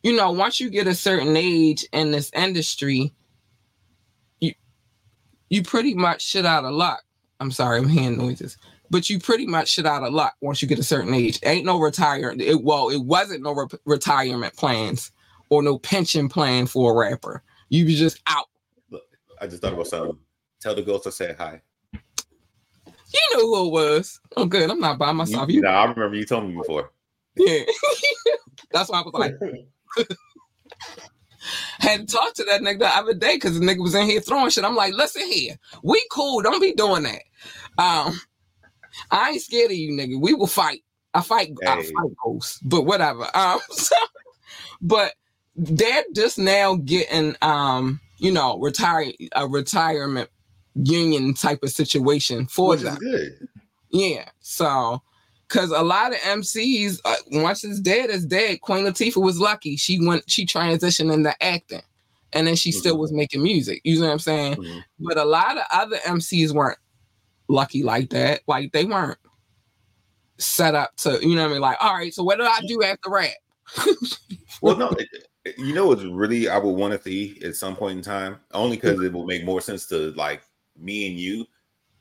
[0.04, 3.14] you know, once you get a certain age in this industry,
[4.40, 4.54] you
[5.50, 7.04] you pretty much shit out of luck.
[7.40, 8.58] I'm sorry, I'm hearing noises.
[8.92, 11.40] But you pretty much shit out of luck once you get a certain age.
[11.44, 12.34] Ain't no retire.
[12.40, 15.12] It, well, it wasn't no re- retirement plans
[15.50, 17.44] or no pension plan for a rapper.
[17.70, 18.48] You was just out.
[18.90, 19.04] Look,
[19.40, 20.18] I just thought about something.
[20.60, 21.62] Tell the ghost I said hi.
[22.84, 24.20] You knew who it was.
[24.38, 24.70] Oh, good.
[24.70, 25.50] I'm not by myself.
[25.50, 26.92] You, You, I remember you told me before.
[27.36, 27.64] yeah.
[28.72, 30.08] That's why I was like,
[31.80, 34.22] had to talk to that nigga the other day because the nigga was in here
[34.22, 34.64] throwing shit.
[34.64, 36.42] I'm like, listen here, we cool.
[36.42, 37.22] Don't be doing that.
[37.82, 38.20] Um,
[39.12, 40.20] I ain't scared of you, nigga.
[40.20, 40.84] We will fight.
[41.14, 43.28] I fight I fight ghosts, but whatever.
[43.34, 43.96] Um, so,
[44.82, 45.14] but
[45.56, 50.30] they're just now getting um, you know, retire a retirement
[50.76, 52.98] union type of situation for Which them.
[53.92, 54.30] Yeah.
[54.40, 55.02] So,
[55.48, 58.62] because a lot of MCs, uh, once it's dead, it's dead.
[58.62, 59.76] Queen Latifah was lucky.
[59.78, 61.82] She went, she transitioned into acting,
[62.34, 63.00] and then she still Mhm.
[63.00, 63.82] was making music.
[63.84, 64.56] You know what I'm saying?
[64.58, 64.84] Mhm.
[65.00, 66.78] But a lot of other MCs weren't
[67.50, 68.42] lucky like that.
[68.48, 69.20] Like they weren't
[70.38, 71.62] set up to, you know what I mean?
[71.62, 73.32] Like, all right, so what do I do after rap?
[74.62, 74.94] Well, no,
[75.58, 78.76] you know what's really I would want to see at some point in time, only
[78.76, 80.42] because it will make more sense to like
[80.78, 81.46] me and you,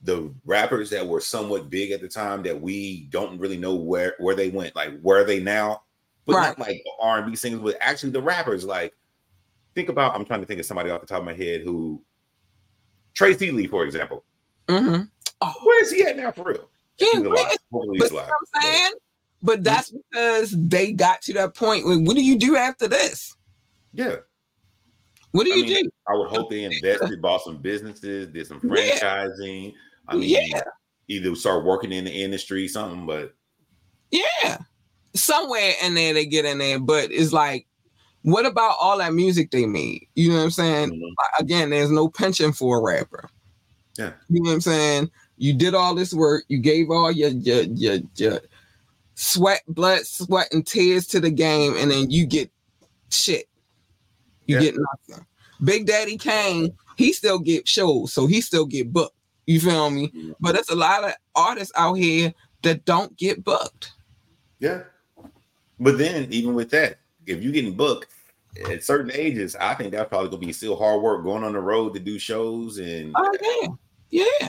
[0.03, 4.15] the rappers that were somewhat big at the time that we don't really know where
[4.19, 5.83] where they went, like where are they now,
[6.27, 8.65] but not like R and B singers, but actually the rappers.
[8.65, 8.95] Like,
[9.75, 12.03] think about I'm trying to think of somebody off the top of my head who
[13.15, 14.25] Tracey Lee, for example.
[14.69, 15.03] Mm-hmm.
[15.41, 16.69] Oh, Where is he at now for real?
[16.99, 17.57] yeah, but alive.
[17.73, 18.29] Hopefully he's alive.
[18.57, 18.93] I'm saying?
[19.43, 21.85] But that's because they got to that point.
[21.87, 23.37] What do you do after this?
[23.93, 24.17] Yeah.
[25.33, 25.91] What do I you mean, do?
[26.09, 28.99] I would hope they invested, bought some businesses, did some Yeah.
[28.99, 29.75] franchising.
[30.09, 30.63] I mean, Yeah.
[31.09, 33.07] either start working in the industry, something.
[33.07, 33.35] But
[34.11, 34.59] Yeah.
[35.15, 37.67] Somewhere in there they get in there, but it's like,
[38.23, 40.07] what about all that music they made?
[40.17, 40.91] You know what I'm saying?
[40.91, 41.15] Mhm.
[41.39, 43.29] Again, there's no pension for a rapper.
[43.97, 44.13] Yeah.
[44.29, 45.11] You know what I'm saying?
[45.39, 48.41] You did all this work, you gave all your your your, your
[49.15, 52.51] sweat, blood, sweat, and tears to the game, and then you get
[53.11, 53.49] shit.
[54.47, 54.61] You Yeah.
[54.63, 54.75] get
[55.09, 55.27] nothing.
[55.65, 59.15] Big Daddy Kane, he still get shows, so he still get booked.
[59.47, 60.09] You feel me?
[60.09, 60.35] Mhm.
[60.41, 62.33] But there's a lot of artists out here
[62.63, 63.93] that don't get booked.
[64.61, 64.83] yeah.
[65.81, 68.09] But then, even with that, if you're getting booked
[68.69, 71.61] at certain ages, I think that's probably gonna be still hard work going on the
[71.61, 73.79] road to do shows and Oh
[74.11, 74.49] yeah, yeah.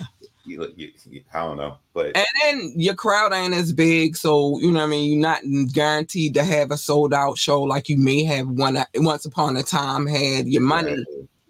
[0.50, 4.60] You, you- you- I don't know, but And then your crowd ain't as big, so
[4.60, 5.12] you know what I mean.
[5.12, 5.42] You're not
[5.74, 9.64] guaranteed to have a sold out show like you may have one once upon a
[9.64, 10.48] time had.
[10.48, 11.04] Your money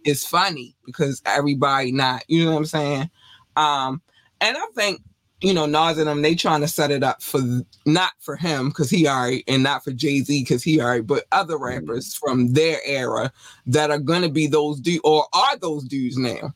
[0.06, 3.10] is funny because everybody not, you know what I'm saying.
[3.58, 4.02] Um,
[4.42, 5.02] and I think
[5.42, 7.42] you know Nas and them they trying to set it up for
[7.86, 11.26] not for him because he alright, and not for Jay Z because he alright, but
[11.32, 13.32] other rappers from their era
[13.68, 16.54] that are gonna be those dudes or are those dudes now.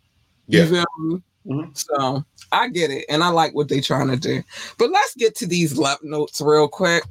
[0.48, 0.64] Yeah.
[0.64, 1.22] You feel me?
[1.46, 1.78] Mhm.
[1.78, 4.44] So I get it, and I like what they're trying to do.
[4.78, 7.04] But let's get to these love notes real quick.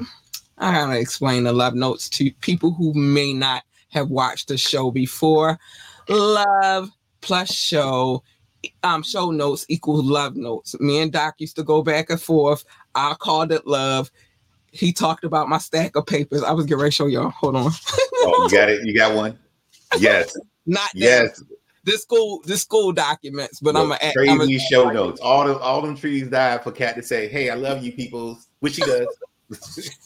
[0.59, 4.91] I gotta explain the love notes to people who may not have watched the show
[4.91, 5.59] before.
[6.09, 8.23] Love plus show,
[8.83, 10.79] um, show notes equals love notes.
[10.81, 12.65] Me and Doc used to go back and forth.
[12.95, 14.11] I called it love.
[14.71, 16.43] He talked about my stack of papers.
[16.43, 17.31] I was getting ready to show y'all.
[17.31, 17.73] Hold on.
[18.23, 18.87] oh, you got it.
[18.87, 19.39] You got one.
[19.99, 21.43] Yes, Not that yes.
[21.85, 25.21] This school, this school documents, but I'm Look, a crazy show notes.
[25.21, 28.39] All the all them trees died for Cat to say, "Hey, I love you, people,"
[28.61, 29.07] which she does.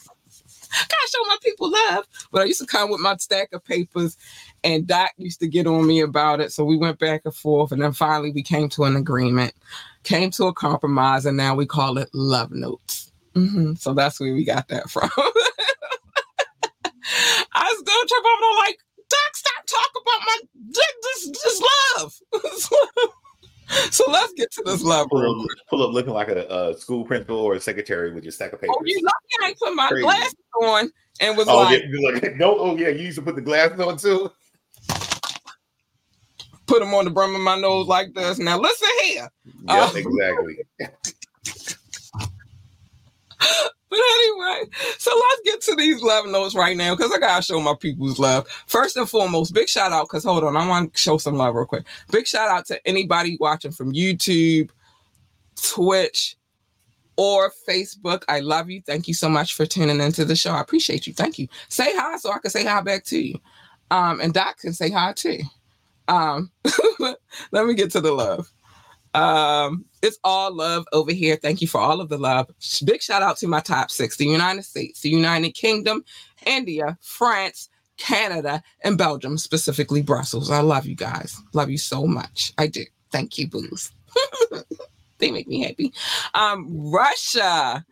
[0.88, 2.06] gotta show my people love.
[2.32, 4.16] But I used to come with my stack of papers,
[4.64, 6.52] and Doc used to get on me about it.
[6.52, 9.54] So we went back and forth, and then finally we came to an agreement,
[10.02, 13.12] came to a compromise, and now we call it love notes.
[13.34, 13.78] Mhm.
[13.78, 15.10] So that's where we got that from.
[17.54, 18.78] I still trip over like,
[19.08, 20.38] Doc, stop talking about my
[20.70, 21.62] this this
[21.98, 22.12] love.
[23.92, 27.04] so let's get to this love pull, up, pull up looking like a, a school
[27.04, 28.76] principal or a secretary with your stack of papers.
[28.78, 30.02] Oh, you lucky I put my Crazy.
[30.02, 30.90] glasses on
[31.20, 33.80] and was Oh, like, yeah, like, no, oh yeah, you used to put the glasses
[33.80, 34.30] on too.
[36.66, 38.38] put them on the brim of my nose like this.
[38.38, 39.28] Now listen here.
[39.64, 39.96] Yeah, Oh.
[39.96, 40.58] exactly.
[43.88, 44.64] But anyway,
[44.98, 48.18] so let's get to these love notes right now because I gotta show my people's
[48.18, 48.48] love.
[48.66, 51.54] First and foremost, big shout out because hold on, I want to show some love
[51.54, 51.84] real quick.
[52.10, 54.70] Big shout out to anybody watching from YouTube,
[55.62, 56.36] Twitch,
[57.16, 58.22] or Facebook.
[58.28, 58.82] I love you.
[58.84, 60.52] Thank you so much for tuning into the show.
[60.52, 61.12] I appreciate you.
[61.12, 61.48] Thank you.
[61.68, 63.38] Say hi so I can say hi back to you.
[63.90, 65.40] Um, and Doc can say hi too.
[66.08, 66.50] Um,
[67.52, 68.50] let me get to the love.
[69.16, 71.36] Um, it's all love over here.
[71.36, 72.50] Thank you for all of the love.
[72.84, 76.04] Big shout out to my top six the United States, the United Kingdom,
[76.44, 80.50] India, France, Canada, and Belgium, specifically Brussels.
[80.50, 81.40] I love you guys.
[81.52, 82.52] Love you so much.
[82.58, 82.84] I do.
[83.10, 83.92] Thank you, boos.
[85.18, 85.92] they make me happy.
[86.34, 87.84] Um, Russia,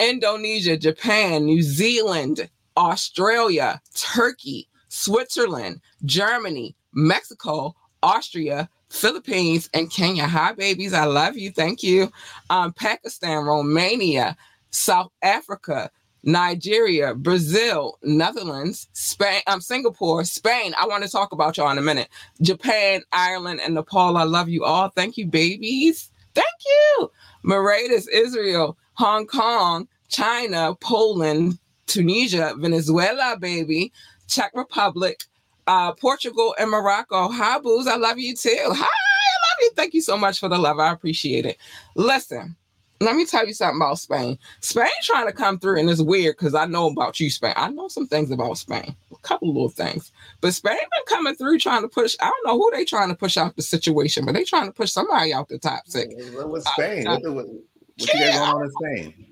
[0.00, 10.26] Indonesia, Japan, New Zealand, Australia, Turkey, Switzerland, Germany, Mexico, Austria, Philippines, and Kenya.
[10.26, 10.92] Hi, babies.
[10.92, 11.50] I love you.
[11.50, 12.12] Thank you.
[12.50, 14.36] Um, Pakistan, Romania,
[14.70, 15.90] South Africa,
[16.24, 20.74] Nigeria, Brazil, Netherlands, Spain, um, Singapore, Spain.
[20.78, 22.08] I want to talk about y'all in a minute.
[22.42, 24.16] Japan, Ireland, and Nepal.
[24.16, 24.90] I love you all.
[24.90, 26.10] Thank you, babies.
[26.34, 27.10] Thank you.
[27.42, 33.92] Mauritius, Israel, Hong Kong, China, Poland, Tunisia, Venezuela, baby,
[34.28, 35.24] Czech Republic,
[35.66, 37.28] uh, Portugal, and Morocco.
[37.28, 37.86] Hi, Boos.
[37.86, 38.50] I love you too.
[38.50, 39.70] Hi, I love you.
[39.76, 40.78] Thank you so much for the love.
[40.78, 41.58] I appreciate it.
[41.94, 42.56] Listen,
[43.00, 44.38] let me tell you something about Spain.
[44.60, 47.54] Spain trying to come through, and it's weird because I know about you, Spain.
[47.56, 50.12] I know some things about Spain, a couple little things.
[50.40, 52.16] But Spain been coming through trying to push.
[52.20, 54.72] I don't know who they trying to push out the situation, but they trying to
[54.72, 56.14] push somebody out the top six.
[56.34, 57.06] What was Spain?
[57.06, 59.26] what, what, what yeah, going on in Spain?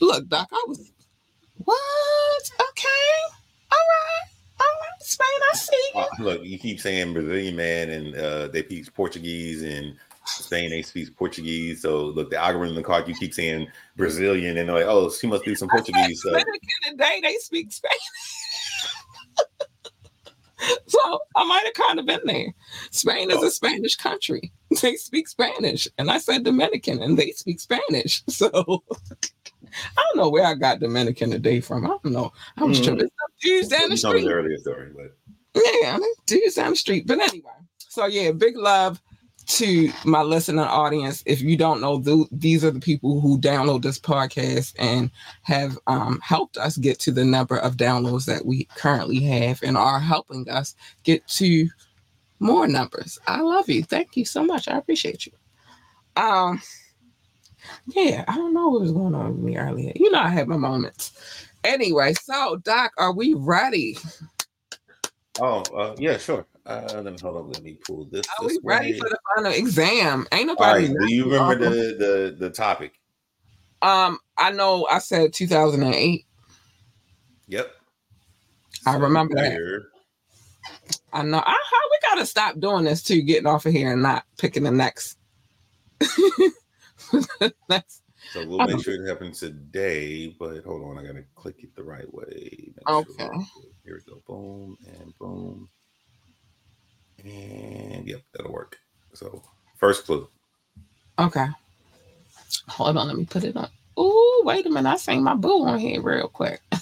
[0.00, 0.92] Look, Doc, I was
[1.64, 2.50] what?
[2.70, 3.34] Okay,
[3.72, 4.29] all right.
[5.00, 5.90] Spain, I see.
[5.94, 9.96] Uh, look, you keep saying Brazilian man, and uh, they speak Portuguese, and
[10.26, 11.82] Spain they speak Portuguese.
[11.82, 15.10] So look, the algorithm in the card you keep saying Brazilian, and they're like, oh,
[15.10, 16.22] she must do some Portuguese.
[16.22, 16.44] So in
[16.90, 18.00] the day they speak Spanish.
[20.86, 22.54] so I might have kind of been there.
[22.90, 23.46] Spain is oh.
[23.46, 24.52] a Spanish country.
[24.82, 28.22] They speak Spanish, and I said Dominican, and they speak Spanish.
[28.30, 28.84] So
[29.96, 31.84] I don't know where I got Dominican today from.
[31.84, 32.32] I don't know.
[32.56, 32.96] I was mm-hmm.
[32.96, 33.10] tripping.
[33.42, 34.28] Dudes down the street.
[34.28, 37.06] Earlier story, but yeah, dudes down the street.
[37.06, 39.00] But anyway, so yeah, big love
[39.46, 41.22] to my listening audience.
[41.26, 45.10] If you don't know, th- these are the people who download this podcast and
[45.42, 49.76] have um, helped us get to the number of downloads that we currently have and
[49.76, 51.68] are helping us get to
[52.38, 53.18] more numbers.
[53.26, 53.82] I love you.
[53.82, 54.68] Thank you so much.
[54.68, 55.32] I appreciate you.
[56.16, 56.62] Um,
[57.86, 59.92] yeah, I don't know what was going on with me earlier.
[59.94, 61.12] You know, I had my moments.
[61.64, 63.98] Anyway, so Doc, are we ready?
[65.40, 66.46] Oh, uh, yeah, sure.
[66.66, 67.50] Uh, let me hold on.
[67.50, 68.26] Let me pull this.
[68.38, 68.76] Are this we way.
[68.76, 70.26] ready for the final exam?
[70.32, 70.88] Ain't nobody.
[70.88, 72.92] Right, do you remember the, the the topic?
[73.82, 74.86] Um, I know.
[74.90, 76.26] I said 2008.
[77.48, 77.74] Yep.
[78.86, 79.82] I remember that.
[81.12, 81.42] I know.
[81.44, 81.56] I,
[81.90, 83.22] we gotta stop doing this too.
[83.22, 85.18] Getting off of here and not picking the next.
[87.68, 88.02] That's
[88.32, 90.28] so we'll make sure it happens today.
[90.38, 92.72] But hold on, I gotta click it the right way.
[92.76, 93.12] Make okay.
[93.18, 93.46] Sure.
[93.84, 94.22] Here we go.
[94.26, 95.68] Boom and boom.
[97.24, 98.78] And yep, that'll work.
[99.14, 99.42] So
[99.78, 100.28] first clue.
[101.18, 101.46] Okay.
[102.68, 103.68] Hold on, let me put it on.
[103.96, 104.88] Oh, wait a minute.
[104.88, 106.60] I sang my boo on here real quick.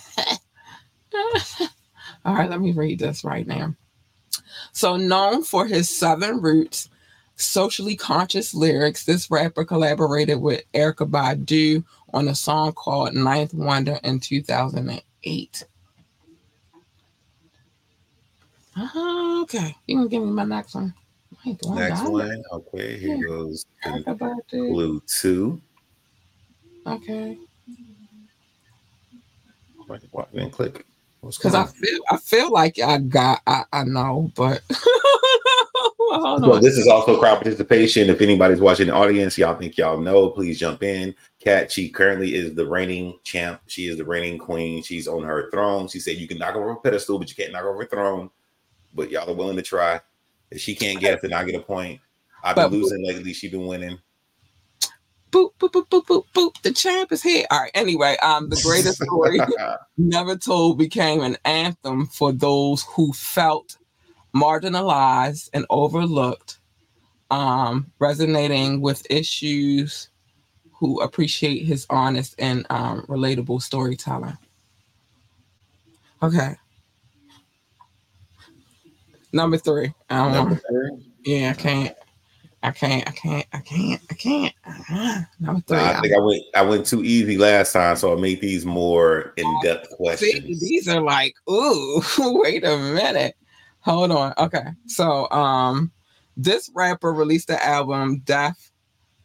[2.25, 3.75] All right, let me read this right now.
[4.73, 6.89] So, known for his Southern roots,
[7.39, 13.99] socially conscious lyrics, this rapper collaborated with Erykah Badu on a song called Ninth Wonder
[14.05, 15.65] in 2008.
[18.77, 20.95] Uh, okay, you can give me my next one.
[21.45, 23.23] Next one, okay, here yeah.
[23.23, 23.65] goes
[24.51, 25.61] clue two.
[26.87, 27.39] Okay.
[29.87, 30.85] Why didn't click?
[31.23, 34.63] Because I feel I feel like I got I, I know, but
[36.09, 38.09] well, this is also crowd participation.
[38.09, 41.15] If anybody's watching the audience, y'all think y'all know, please jump in.
[41.41, 43.61] Kat, she currently is the reigning champ.
[43.67, 44.83] She is the reigning queen.
[44.83, 45.89] She's on her throne.
[45.89, 48.31] She said you can knock over a pedestal, but you can't knock over a throne.
[48.95, 50.01] But y'all are willing to try.
[50.51, 52.01] If she can't get it, then I get a point.
[52.43, 53.33] I've been but, losing lately.
[53.33, 53.99] She's been winning.
[55.31, 56.63] Boop, boop, boop, boop, boop, boop.
[56.63, 57.45] The champ is here.
[57.51, 57.71] All right.
[57.75, 59.41] Anyway, um, the greatest story
[59.99, 63.78] never told became an anthem for those who felt
[64.35, 66.59] marginalized and overlooked,
[67.31, 70.09] um, resonating with issues
[70.73, 74.37] who appreciate his honest and um, relatable storytelling.
[76.23, 76.57] Okay.
[79.33, 79.93] Number three.
[80.09, 80.91] I Number three.
[81.25, 81.97] Yeah, I can't.
[82.63, 83.07] I can't.
[83.07, 83.47] I can't.
[83.53, 84.01] I can't.
[84.11, 84.55] I can't.
[84.67, 85.21] Uh-huh.
[85.39, 85.79] Number three.
[85.79, 86.43] I think I went.
[86.55, 90.45] I went too easy last time, so I made these more in depth questions.
[90.45, 93.37] See, these are like, ooh, wait a minute.
[93.81, 94.35] Hold on.
[94.39, 94.67] Okay.
[94.87, 95.93] So um
[96.37, 98.71] this rapper released the album Death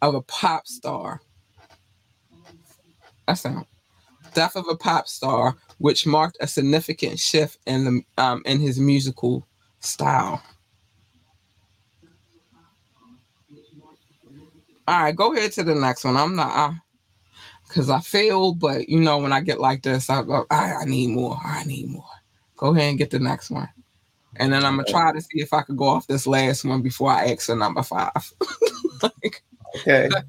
[0.01, 1.21] of a Pop Star.
[3.27, 3.65] That sound
[4.33, 8.79] Death of a Pop Star, which marked a significant shift in the um in his
[8.79, 9.47] musical
[9.79, 10.41] style.
[14.85, 16.17] All right, go ahead to the next one.
[16.17, 16.75] I'm not
[17.67, 20.73] because I, I feel, but you know, when I get like this, I go, I,
[20.73, 21.37] I need more.
[21.43, 22.03] I need more.
[22.57, 23.69] Go ahead and get the next one.
[24.37, 26.81] And then I'm gonna try to see if I could go off this last one
[26.81, 28.33] before I ask for number five.
[29.01, 29.43] like,
[29.77, 30.09] okay.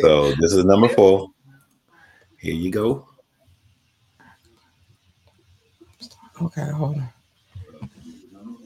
[0.00, 1.30] So this is number four.
[2.36, 3.06] Here you go.
[6.42, 7.08] Okay, hold on.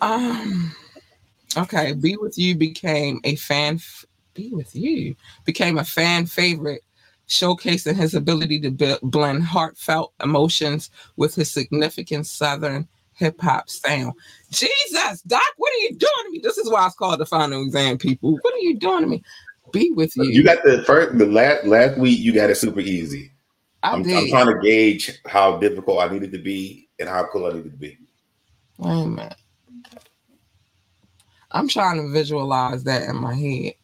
[0.01, 0.73] Um.
[1.57, 3.75] Okay, "Be with You" became a fan.
[3.75, 6.83] F- "Be with You" became a fan favorite,
[7.29, 14.15] showcasing his ability to blend heartfelt emotions with his significant Southern hip hop sound.
[14.51, 16.41] Jesus, Doc, what are you doing to me?
[16.43, 18.39] This is why it's called the final exam, people.
[18.41, 19.23] What are you doing to me?
[19.73, 20.25] Be with you.
[20.25, 22.19] You got the first, the last last week.
[22.19, 23.31] You got it super easy.
[23.83, 23.93] I.
[23.95, 27.73] I'm trying to gauge how difficult I needed to be and how cool I needed
[27.73, 27.99] to be.
[28.79, 29.35] Wait a minute.
[31.51, 33.75] I'm trying to visualize that in my head.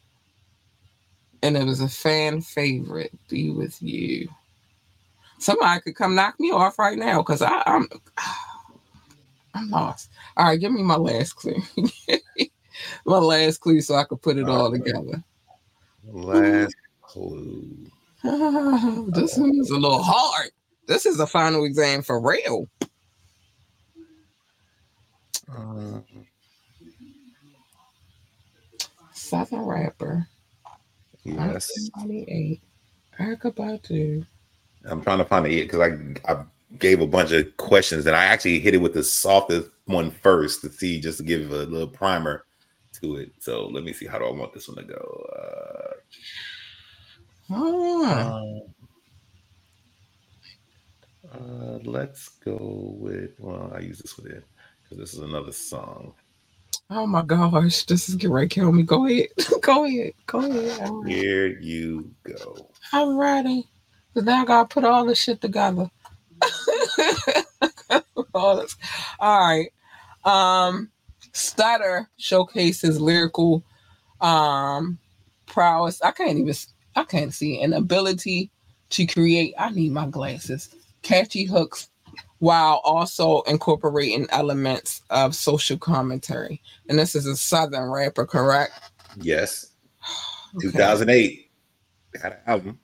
[1.42, 3.12] And it was a fan favorite.
[3.28, 4.28] Be with you.
[5.38, 7.88] Somebody could come knock me off right now because I'm
[9.54, 10.10] I'm lost.
[10.36, 11.62] All right, give me my last clue.
[13.06, 15.22] my last clue so I could put it all together.
[16.04, 17.86] Last clue.
[18.22, 20.50] this one is a little hard.
[20.86, 22.68] This is a final exam for real.
[25.48, 26.00] Uh,
[29.12, 30.26] Southern rapper.
[31.24, 31.70] yes.
[31.94, 32.60] 1998.
[33.20, 34.26] Erykah Badu.
[34.84, 36.44] I'm trying to find the it because I I
[36.78, 40.62] gave a bunch of questions and I actually hit it with the softest one first
[40.62, 42.44] to see just to give a little primer
[43.00, 43.32] to it.
[43.40, 45.26] So let me see how do I want this one to go.
[47.50, 48.62] Oh,
[51.32, 52.58] Uh, uh, let's go
[52.98, 54.44] with well, I use this with it
[54.82, 56.14] because this is another song.
[56.90, 57.84] oh my gosh.
[57.84, 58.82] This is getting ready to kill me.
[58.84, 59.28] Go ahead.
[59.62, 60.12] Go ahead.
[60.26, 60.90] Go ahead.
[61.06, 62.70] Here you go.
[62.92, 63.68] I'm ready.
[64.12, 65.90] Because now I got to put all this shit together.
[68.34, 68.64] all,
[69.20, 69.68] right.
[70.24, 70.90] Um,
[71.32, 73.64] Stutter showcases lyrical
[74.20, 74.98] um
[75.46, 76.00] prowess.
[76.02, 76.54] I can't even
[76.96, 78.50] I can't see an ability
[78.90, 79.54] to create.
[79.58, 80.74] I need my glasses.
[81.02, 81.88] Catchy hooks
[82.38, 86.60] while also incorporating elements of social commentary.
[86.88, 88.72] And this is a southern rapper, correct?
[89.20, 89.72] Yes,
[90.56, 90.68] Okay.
[90.68, 91.50] 2008.
[92.22, 92.78] Got an album.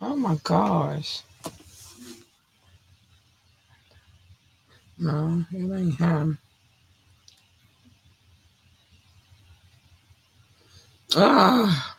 [0.00, 1.22] Oh my gosh.
[4.98, 6.38] No, it ain't him.
[11.16, 11.96] Ah,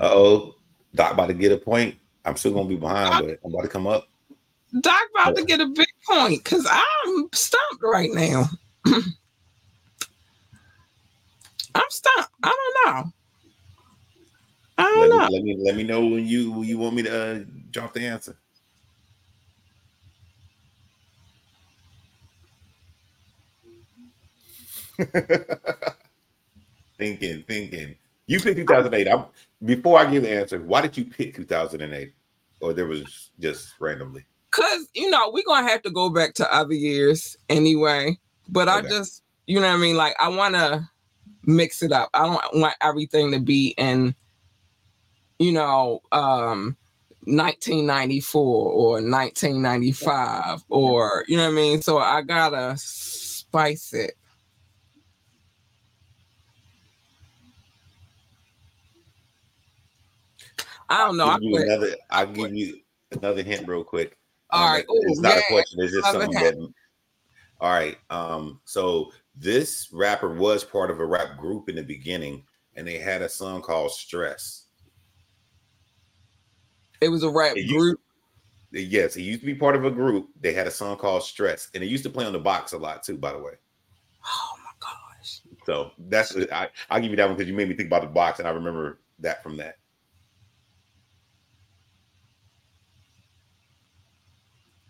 [0.00, 0.54] Uh oh,
[0.94, 1.96] Doc about to get a point.
[2.24, 4.08] I'm still gonna be behind, but I'm about to come up.
[4.80, 8.46] Doc about to get a big point because I'm stumped right now.
[8.86, 9.02] I'm
[11.90, 12.30] stumped.
[12.42, 13.12] I don't know.
[14.76, 15.28] I don't Let know.
[15.28, 17.92] me, let me let me know when you when you want me to uh, drop
[17.92, 18.36] the answer.
[26.98, 27.96] thinking, thinking.
[28.26, 29.08] You picked 2008.
[29.08, 29.24] I'm
[29.64, 30.60] before I give the answer.
[30.60, 32.12] Why did you pick 2008?
[32.60, 34.24] Or there was just randomly.
[34.50, 38.16] Cause you know we're gonna have to go back to other years anyway.
[38.48, 39.96] But I just, you know what I mean.
[39.96, 40.88] Like I want to
[41.44, 42.08] mix it up.
[42.14, 44.14] I don't want everything to be in,
[45.38, 46.76] you know, um,
[47.26, 51.82] 1994 or 1995 or you know what I mean.
[51.82, 54.14] So I gotta spice it.
[60.88, 61.26] I don't know.
[61.26, 61.96] I I'll give you another.
[62.10, 62.80] I'll give you
[63.12, 64.18] another hint real quick.
[64.50, 64.84] All Um, right.
[64.88, 65.40] It's not yeah.
[65.40, 65.80] a question.
[65.80, 66.56] It's just something that.
[67.60, 67.96] All right.
[68.10, 68.60] Um.
[68.64, 72.44] So this rapper was part of a rap group in the beginning,
[72.76, 74.63] and they had a song called "Stress."
[77.00, 78.00] It was a rap It group.
[78.72, 80.30] Yes, he used to be part of a group.
[80.40, 82.78] They had a song called "Stress," and they used to play on the box a
[82.78, 83.16] lot too.
[83.16, 83.52] By the way,
[84.24, 85.42] Oh my gosh.
[85.64, 88.08] so that's I, I'll give you that one because you made me think about the
[88.08, 89.76] box, and I remember that from that.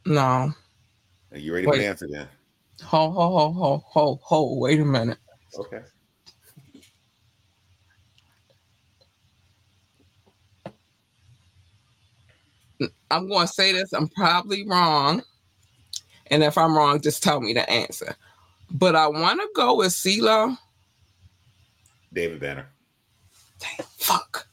[0.07, 0.53] No.
[1.33, 1.79] Are you ready Wait.
[1.79, 2.29] the answer then?
[2.83, 4.59] Ho ho ho ho ho ho.
[4.59, 5.19] Wait a minute.
[5.59, 5.81] Okay.
[13.11, 13.93] I'm going to say this.
[13.93, 15.23] I'm probably wrong.
[16.29, 18.17] And if I'm wrong, just tell me the answer.
[18.71, 20.57] But I want to go with CeeLo.
[22.13, 22.69] David Banner.
[23.59, 24.47] Damn, fuck.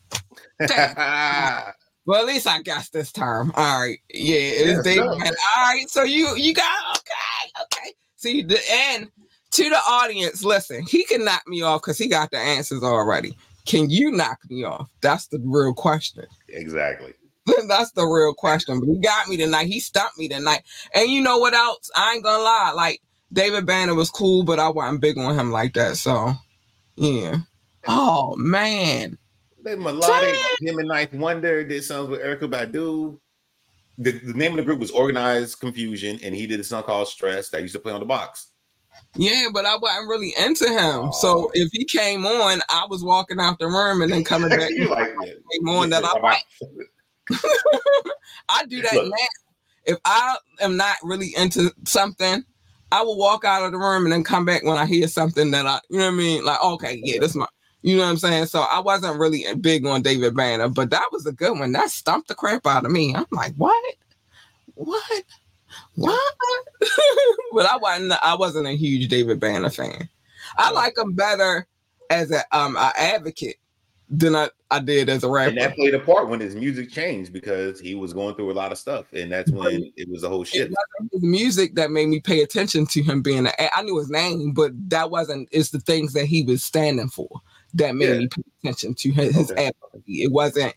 [0.66, 1.74] Damn.
[2.08, 3.52] Well, at least I got this term.
[3.56, 4.00] All right.
[4.10, 5.06] Yeah, it is Yes, David.
[5.20, 5.36] Banner.
[5.56, 5.88] All right.
[5.88, 7.62] So you you got okay.
[7.62, 7.94] Okay.
[8.16, 9.08] See the and
[9.52, 13.38] to the audience, listen, he can knock me off because he got the answers already.
[13.66, 14.90] Can you knock me off?
[15.02, 16.26] That's the real question.
[16.50, 17.14] exactly.
[17.68, 18.80] That's the real question.
[18.80, 19.68] But he got me tonight.
[19.68, 20.64] He stumped me tonight.
[20.94, 21.90] And you know what else?
[21.96, 22.74] I ain't gonna lie.
[22.76, 23.02] Like
[23.34, 25.98] David Banner was cool, but I wasn't big on him like that.
[25.98, 26.34] So
[26.96, 27.38] yeah.
[27.88, 29.18] Oh man.
[29.64, 30.36] They melodic.
[30.60, 33.20] Him and Ninth Wonder did songs with Erykah Badu.
[33.98, 37.08] The, the name of the group was Organized Confusion, and he did a song called
[37.08, 38.48] Stress that used to play on the box.
[39.16, 41.12] Yeah, but I wasn't really into him.
[41.12, 44.70] So if he came on, I was walking out the room and then coming back.
[44.72, 46.44] you like came on that I like.
[48.50, 49.28] I do that now.
[49.86, 52.44] If I am not really into something,
[52.92, 55.52] I will walk out of the room and then come back when I hear something
[55.52, 56.46] that I, you know what I mean?
[56.46, 57.48] Like, okay, yeah, this my,
[57.82, 58.46] You know what I'm saying?
[58.48, 61.72] So I wasn't really big on David Banner, but that was a good one.
[61.72, 63.16] That stumped the crap out of me.
[63.16, 63.96] I'm like, what?
[64.76, 65.24] What?
[65.96, 66.34] What?
[67.54, 70.10] but I wasn't I wasn't a huge David Banner fan.
[70.58, 71.68] I like him better
[72.10, 73.58] as a um an advocate
[74.12, 75.50] than I, I did as a rapper.
[75.50, 78.54] And that played a part when his music changed because he was going through a
[78.54, 80.70] lot of stuff, and that's when it was a whole shit.
[80.70, 83.48] It music that made me pay attention to him being.
[83.48, 85.48] A, I knew his name, but that wasn't.
[85.52, 87.30] It's the things that he was standing for
[87.74, 88.18] that made Yeah.
[88.18, 89.68] me pay attention to his, his Okay.
[89.68, 90.24] advocacy.
[90.24, 90.76] It wasn't.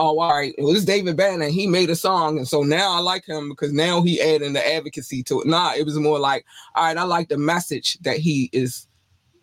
[0.00, 0.52] Oh, all right.
[0.58, 1.48] It was David Banner.
[1.48, 4.74] He made a song, and so now I like him because now he adding the
[4.74, 5.46] advocacy to it.
[5.46, 6.44] Nah, it was more like,
[6.74, 8.88] all right, I like the message that he is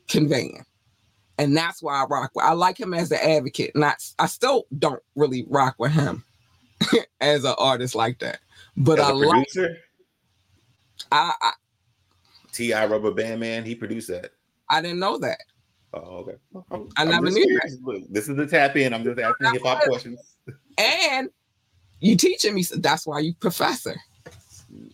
[0.09, 0.65] conveying.
[1.41, 2.45] And that's why I rock with.
[2.45, 3.75] I like him as an advocate.
[3.75, 6.23] Not I still don't really rock with him
[7.19, 8.41] as an artist like that.
[8.77, 9.77] But As I a like producer,
[11.11, 11.51] I, I
[12.53, 12.85] T.I.
[12.85, 14.33] Rubber Band Man, he produced that.
[14.69, 15.39] I didn't know that.
[15.95, 16.35] Oh, okay.
[16.69, 17.77] I'm, I never just knew curious.
[17.81, 18.93] Look, this is the tap in.
[18.93, 20.35] I'm just asking hip hop questions.
[20.77, 21.31] And
[22.01, 23.95] you teaching me so that's why you professor.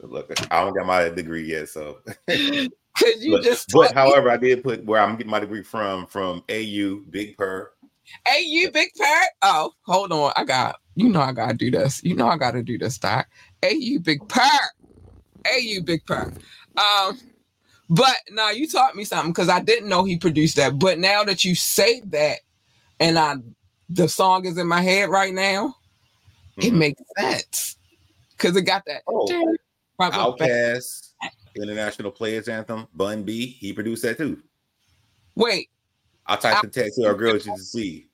[0.02, 1.98] Look, I don't got my degree yet, so.
[3.00, 5.64] Cause you but, just but me- however, I did put where I'm getting my degree
[5.64, 7.36] from from AU Big.
[8.26, 9.30] Hey, you big parrot.
[9.42, 10.32] Oh, hold on.
[10.36, 12.04] I got you know I gotta do this.
[12.04, 13.28] You know I gotta do this, Doc.
[13.64, 14.20] You big.
[15.46, 16.34] Hey, you big parrot.
[16.78, 17.20] Um,
[17.90, 20.80] but now you taught me something because I didn't know he produced that.
[20.80, 22.40] But now that you say that,
[23.00, 23.36] and I
[23.90, 25.76] the song is in my head right now,
[26.58, 26.78] it Mhm.
[26.78, 27.78] makes sense.
[28.38, 29.28] Cause it got that Oh,
[30.00, 30.14] Right,
[31.58, 34.42] Outkast, International Players Anthem, Bun B, he produced that too.
[35.36, 35.70] Wait,
[36.26, 38.08] I typed the text to our girls you can see.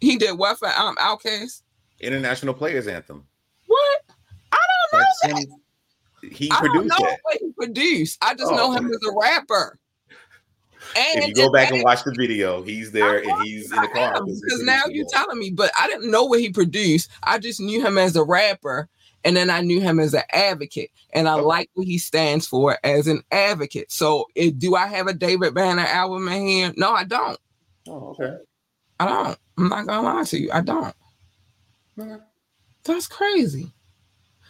[0.00, 1.62] he did what for um Outkast?
[2.00, 3.24] International Players Anthem.
[3.66, 4.00] What?
[4.52, 4.56] I
[4.92, 5.48] don't know That's that.
[5.48, 5.60] him.
[6.32, 7.18] He I don't produced know that.
[7.22, 8.18] what he produced.
[8.22, 8.94] I just Oh, know him okay.
[8.94, 9.78] as a rapper.
[10.96, 13.80] And If you go back and watch the video, he's there I and he's in
[13.80, 14.14] the car.
[14.24, 17.10] because now you're telling me, but I didn't know what he produced.
[17.22, 18.88] I just knew him as a rapper,
[19.24, 21.42] and then I knew him as an advocate, and I Okay.
[21.42, 23.90] like what he stands for as an advocate.
[23.92, 26.72] So, it, do I have a David Banner album in here?
[26.76, 27.38] No, I don't.
[27.88, 28.36] Oh, okay.
[28.98, 29.38] I don't.
[29.58, 30.50] I'm not gonna lie to you.
[30.52, 30.94] I don't.
[32.84, 33.72] That's crazy.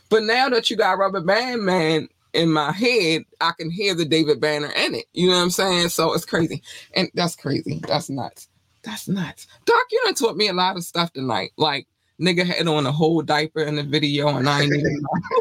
[0.08, 4.04] But now that you got Rubber Band Man in my head, I can hear the
[4.04, 5.06] David Banner in it.
[5.12, 5.88] You know what I'm saying?
[5.90, 6.62] So it's crazy.
[6.94, 7.80] And that's crazy.
[7.86, 8.48] That's nuts.
[8.82, 9.46] That's nuts.
[9.66, 11.52] Doc, you done taught me a lot of stuff tonight.
[11.56, 11.86] Like
[12.20, 15.40] nigga had on a whole diaper in the video, and I ain't even know.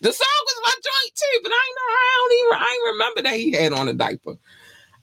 [0.00, 2.92] The song was my joint too, but I ain't know I don't even I ain't
[2.94, 4.36] remember that he had on a diaper.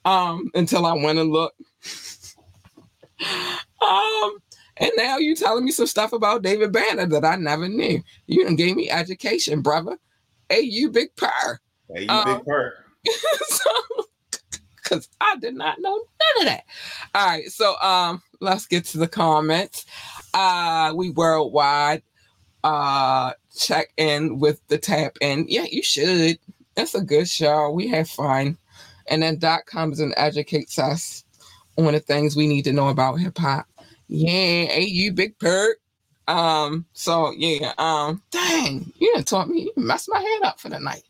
[0.06, 1.60] Um, until I went and looked.
[3.82, 4.38] um,
[4.78, 8.02] and now you telling me some stuff about David Banner that I never knew.
[8.26, 9.98] You done gave me education, brother.
[10.48, 11.60] Hey, you big purr.
[11.94, 12.74] Hey, you Um, big purr.
[13.46, 13.70] so,
[14.76, 16.64] because I did not know none of that.
[17.14, 19.86] All right, so um, let's get to the comments.
[20.34, 22.02] Uh, we worldwide
[22.62, 25.46] uh check in with the tap in.
[25.48, 26.38] Yeah, you should.
[26.76, 27.70] It's a good show.
[27.70, 28.58] We have fun,
[29.08, 31.24] and then Doc comes and educates us
[31.78, 33.66] on the things we need to know about hip hop.
[34.08, 34.30] Yeah,
[34.66, 35.78] hey, you big perk.
[36.28, 40.68] Um, so yeah, um, dang, you done taught me, you messed my head up for
[40.68, 41.02] the night.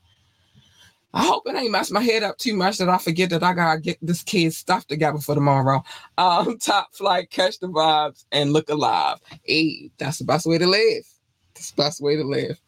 [1.13, 3.53] I hope it ain't mess my head up too much that I forget that I
[3.53, 5.83] gotta get this kid's stuff together for tomorrow.
[6.19, 9.19] Um, top flight, catch the vibes, and look alive.
[9.43, 11.03] Hey, that's the best way to live.
[11.55, 12.61] That's the best way to live.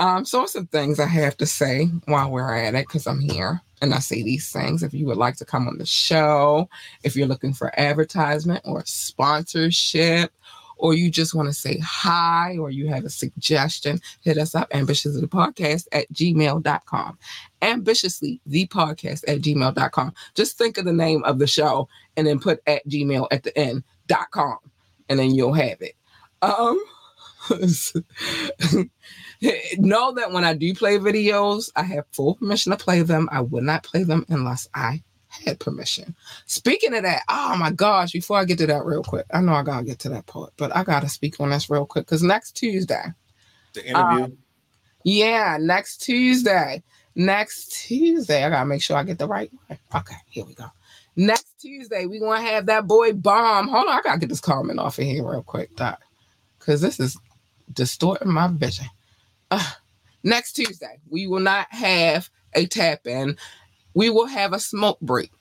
[0.00, 3.60] Um, so some things I have to say while we're at it, because I'm here
[3.80, 4.82] and I say these things.
[4.82, 6.68] If you would like to come on the show,
[7.04, 10.32] if you're looking for advertisement or sponsorship,
[10.76, 14.68] or you just want to say hi, or you have a suggestion, hit us up
[14.72, 17.18] ambitiously the podcast at gmail.com.
[17.62, 20.14] Ambitiously the podcast at gmail.com.
[20.34, 23.56] Just think of the name of the show and then put at gmail at the
[23.58, 24.58] end dot com,
[25.08, 25.96] and then you'll have it.
[26.42, 26.78] Um,
[29.78, 33.28] know that when I do play videos, I have full permission to play them.
[33.30, 35.02] I would not play them unless I
[35.44, 36.14] had permission.
[36.46, 39.52] Speaking of that, oh my gosh, before I get to that real quick, I know
[39.54, 42.22] I gotta get to that part, but I gotta speak on this real quick because
[42.22, 43.04] next Tuesday,
[43.74, 44.36] The interview.
[45.04, 46.82] yeah, next Tuesday,
[47.14, 49.78] next Tuesday, I gotta make sure I get the right one.
[49.94, 50.66] Okay, here we go.
[51.16, 53.68] Next Tuesday, we gonna have that boy bomb.
[53.68, 56.00] Hold on, I gotta get this comment off of here real quick, Doc,
[56.58, 57.18] because this is
[57.72, 58.86] distorting my vision.
[59.50, 59.72] Uh,
[60.24, 63.36] next Tuesday, we will not have a tap in.
[63.96, 65.32] We will have a smoke break.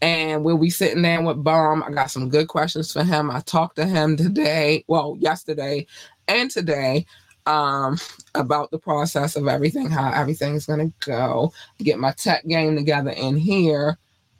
[0.00, 1.82] And we'll be sitting down with Bomb.
[1.82, 3.30] I got some good questions for him.
[3.30, 5.86] I talked to him today, well, yesterday
[6.28, 7.06] and today.
[7.46, 7.98] um,
[8.34, 11.52] about the process of everything, how everything's gonna go.
[11.78, 13.98] Get my tech game together in here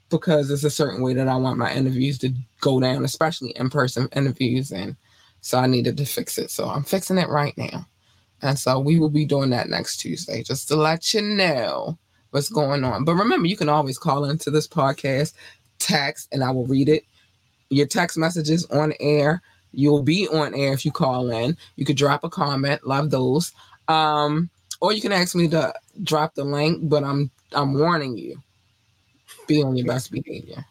[0.09, 4.09] because it's a certain way that I want my interviews to go down, especially in-person
[4.15, 4.95] interviews, and
[5.41, 6.49] so I needed to fix it.
[6.51, 7.87] So I'm fixing it right now.
[8.41, 11.97] And so we will be doing that next Tuesday, just to let you know
[12.35, 13.05] what's going on.
[13.05, 15.33] But remember, you can always call into this podcast,
[15.79, 17.05] text, and I will read it.
[17.69, 19.41] Your text messages on air.
[19.71, 21.55] You'll be on air if you call in.
[21.77, 22.85] You could drop a comment.
[22.85, 23.53] Love those.
[23.87, 24.49] Um,
[24.81, 28.37] or you can ask me to drop the link, but I'm I'm warning you.
[29.47, 30.65] Be on your best behavior.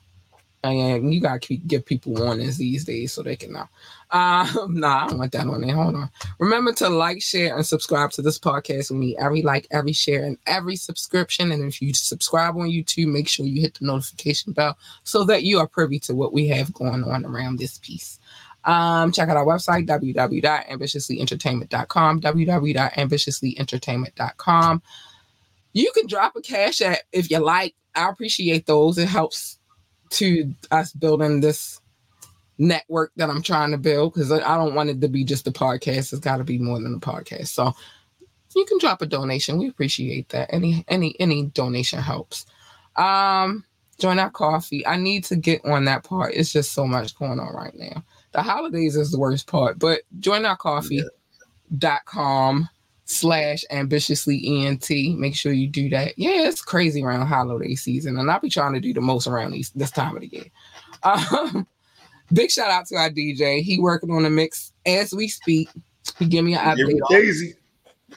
[0.63, 3.69] And you gotta keep give people warnings these days so they can know.
[4.15, 5.75] Um, nah, I don't want that on there.
[5.75, 6.09] Hold on.
[6.39, 8.93] Remember to like, share, and subscribe to this podcast.
[8.93, 11.53] We need every like, every share, and every subscription.
[11.53, 15.43] And if you subscribe on YouTube, make sure you hit the notification bell so that
[15.43, 18.19] you are privy to what we have going on around this piece.
[18.65, 24.83] Um, check out our website, www.ambitiouslyentertainment.com, www.ambitiouslyentertainment.com.
[25.75, 27.75] You can drop a cash app if you like.
[27.97, 28.97] I appreciate those.
[28.97, 29.59] It helps
[30.11, 31.81] to us building this
[32.59, 35.53] network that I'm trying to build because I don't want it to be just a
[35.53, 36.13] podcast.
[36.13, 37.49] It's got to be more than a podcast.
[37.49, 37.73] So
[38.55, 39.59] you can drop a donation.
[39.59, 40.53] We appreciate that.
[40.53, 42.47] Any any any donation helps.
[42.97, 43.65] Um,
[43.99, 44.87] join our coffee.
[44.87, 46.35] I need to get on that part.
[46.35, 48.05] It's just so much going on right now.
[48.33, 51.09] The holidays is the worst part, but join our coffee.com
[53.07, 54.89] slash ambitiously ent.
[54.91, 56.19] Make sure you do that.
[56.19, 59.53] Yeah, it's crazy around holiday season, and I'll be trying to do the most around
[59.53, 60.47] these this time of the year.
[61.05, 61.67] Um,
[62.33, 63.63] big shout out to our DJ.
[63.63, 65.69] He working on the mix as we speak.
[66.19, 67.01] He give me an update.
[67.09, 67.55] Daisy.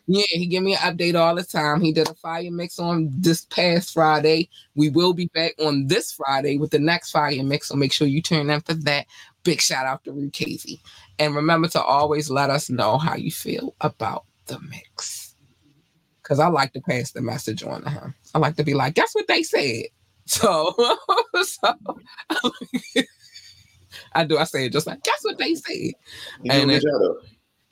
[0.05, 1.81] Yeah, he give me an update all the time.
[1.81, 4.49] He did a fire mix on this past Friday.
[4.75, 8.07] We will be back on this Friday with the next fire mix, so make sure
[8.07, 9.07] you tune in for that.
[9.43, 10.81] Big shout out to Casey.
[11.19, 15.35] And remember to always let us know how you feel about the mix.
[16.23, 18.13] Cause I like to pass the message on to him.
[18.35, 19.85] I like to be like, guess what they said.
[20.29, 20.75] So,
[21.41, 21.73] so
[24.17, 24.37] I do.
[24.37, 25.73] I say it just like, guess what they said.
[25.75, 25.93] You
[26.51, 26.83] And it-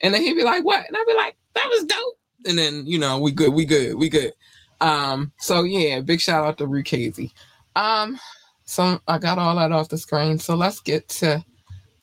[0.02, 0.86] And then he'd be like, what?
[0.86, 2.18] And I'd be like, that was dope.
[2.46, 4.32] And then, you know, we good, we good, we good.
[4.80, 7.32] Um, so yeah, big shout out to Rukazi.
[7.76, 8.18] Um,
[8.64, 10.38] so I got all that off the screen.
[10.38, 11.42] So let's get to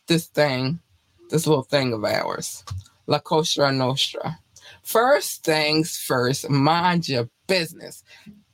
[0.08, 0.80] this thing,
[1.30, 2.64] this little thing of ours.
[3.08, 4.40] La Cosa Nostra.
[4.82, 8.04] First things first, mind your business.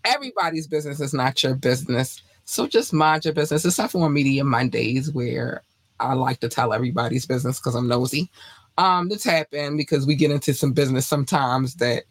[0.06, 2.22] Everybody's business is not your business.
[2.46, 5.64] So just mind your business, except for Media Mondays, where
[6.00, 8.30] I like to tell everybody's business because I'm nosy
[8.78, 12.06] um to tap in because we get into some business sometimes that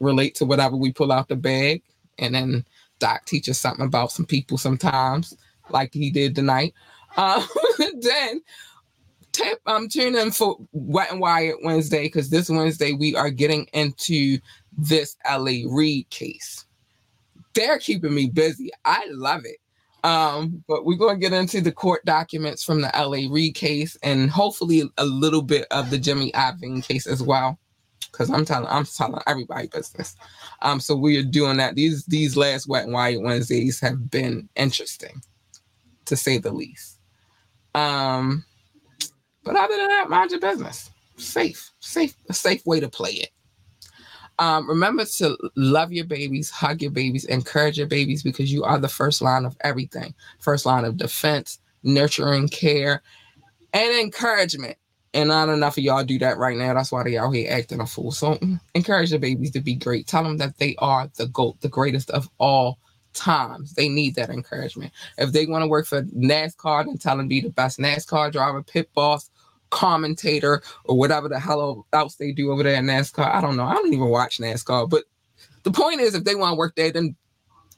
[0.00, 1.82] relate to whatever we pull out the bag.
[2.18, 2.64] And then
[2.98, 5.36] doc teaches something about some people sometimes
[5.68, 6.74] like he did tonight.
[7.16, 7.46] Um
[8.00, 8.40] then
[9.32, 13.64] tap um tune in for wet and wired wednesday because this wednesday we are getting
[13.72, 14.38] into
[14.76, 16.64] this LA Reid case.
[17.54, 18.70] They're keeping me busy.
[18.84, 19.59] I love it
[20.04, 23.96] um, but we're going to get into the court documents from the LA Reid case
[24.02, 27.58] and hopefully a little bit of the Jimmy Iovine case as well.
[28.10, 30.16] Because I'm telling I'm telling everybody business.
[30.62, 31.76] Um, so we are doing that.
[31.76, 35.22] These these last Wet and Wired Wednesdays have been interesting,
[36.06, 36.98] to say the least.
[37.74, 38.44] Um,
[39.44, 40.90] but other than that, mind your business.
[41.18, 43.30] Safe, safe, a safe way to play it.
[44.40, 48.78] Um, remember to love your babies, hug your babies, encourage your babies because you are
[48.78, 50.14] the first line of everything.
[50.38, 53.02] First line of defense, nurturing, care,
[53.74, 54.78] and encouragement.
[55.12, 56.72] And not enough of y'all do that right now.
[56.72, 58.12] That's why they out here acting a fool.
[58.12, 60.06] So mm, encourage the babies to be great.
[60.06, 62.78] Tell them that they are the GOAT, the greatest of all
[63.12, 63.74] times.
[63.74, 64.92] They need that encouragement.
[65.18, 68.62] If they want to work for NASCAR, then tell them be the best NASCAR driver,
[68.62, 69.28] pit boss,
[69.70, 73.32] commentator or whatever the hell else they do over there in NASCAR.
[73.32, 73.64] I don't know.
[73.64, 74.88] I don't even watch NASCAR.
[74.88, 75.04] But
[75.62, 77.16] the point is, if they want to work there, then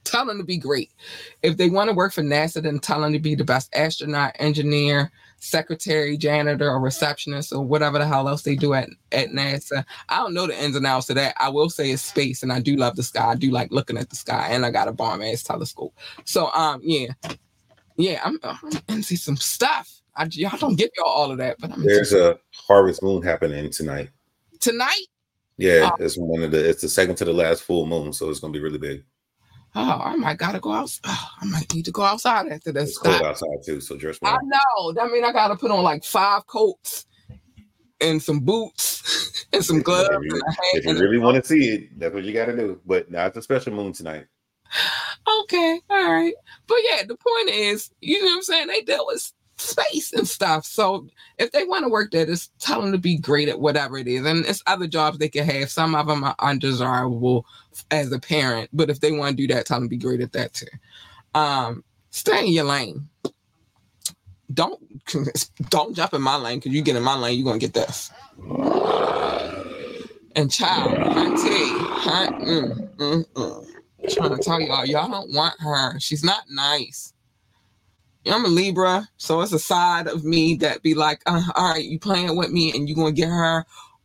[0.05, 0.93] tell them to be great.
[1.43, 4.35] If they want to work for NASA, then tell them to be the best astronaut,
[4.39, 9.85] engineer, secretary, janitor, or receptionist, or whatever the hell else they do at, at NASA.
[10.09, 11.35] I don't know the ins and outs of that.
[11.39, 13.31] I will say it's space, and I do love the sky.
[13.31, 15.95] I do like looking at the sky, and I got a bomb ass telescope.
[16.25, 17.09] So, um, yeah,
[17.97, 20.02] yeah, I'm, I'm into some stuff.
[20.17, 23.71] I, y'all don't give y'all all of that, but I'm There's a harvest moon happening
[23.71, 24.11] tonight.
[24.61, 25.07] tonight.
[25.57, 25.97] Yeah, Oh.
[26.05, 26.69] it's one of the.
[26.69, 29.05] It's the second to the last full moon, so it's gonna be really big.
[29.75, 30.91] Oh, I might gotta go out.
[31.05, 32.91] Oh, I might need to go outside after this.
[32.91, 34.93] It's cold outside too, so dress I know.
[34.93, 37.07] That mean I gotta put on like five coats
[38.01, 40.43] and some boots and some gloves If you,
[40.75, 42.81] if you really want to see it, that's what you got to do.
[42.85, 44.27] But now it's a special moon tonight.
[45.45, 46.35] Okay, all right.
[46.67, 48.67] But yeah, the point is, you know what I'm saying?
[48.69, 49.33] They deal with
[49.63, 50.65] space and stuff.
[50.65, 51.07] So
[51.39, 54.09] if they want to work there, just tell them to be great at whatever it
[54.09, 54.25] is.
[54.27, 55.71] And it's other jobs they can have.
[55.71, 57.47] Some of them are undesirable
[57.91, 60.21] as a parent, but if they want to do that, tell them to be great
[60.21, 60.67] at that too.
[61.35, 63.09] Um, stay in your lane.
[64.53, 64.81] Don't
[65.71, 68.11] don't jump in my lane because you get in my lane, you're gonna get this.
[70.35, 71.69] And child, auntie,
[72.09, 74.15] her, mm, mm, mm.
[74.15, 75.99] trying to tell y'all, y'all don't want her.
[76.01, 77.12] She's not nice.
[78.27, 81.85] I'm a Libra, so it's a side of me that be like, uh, all right,
[81.85, 83.65] you playing with me and you gonna get her,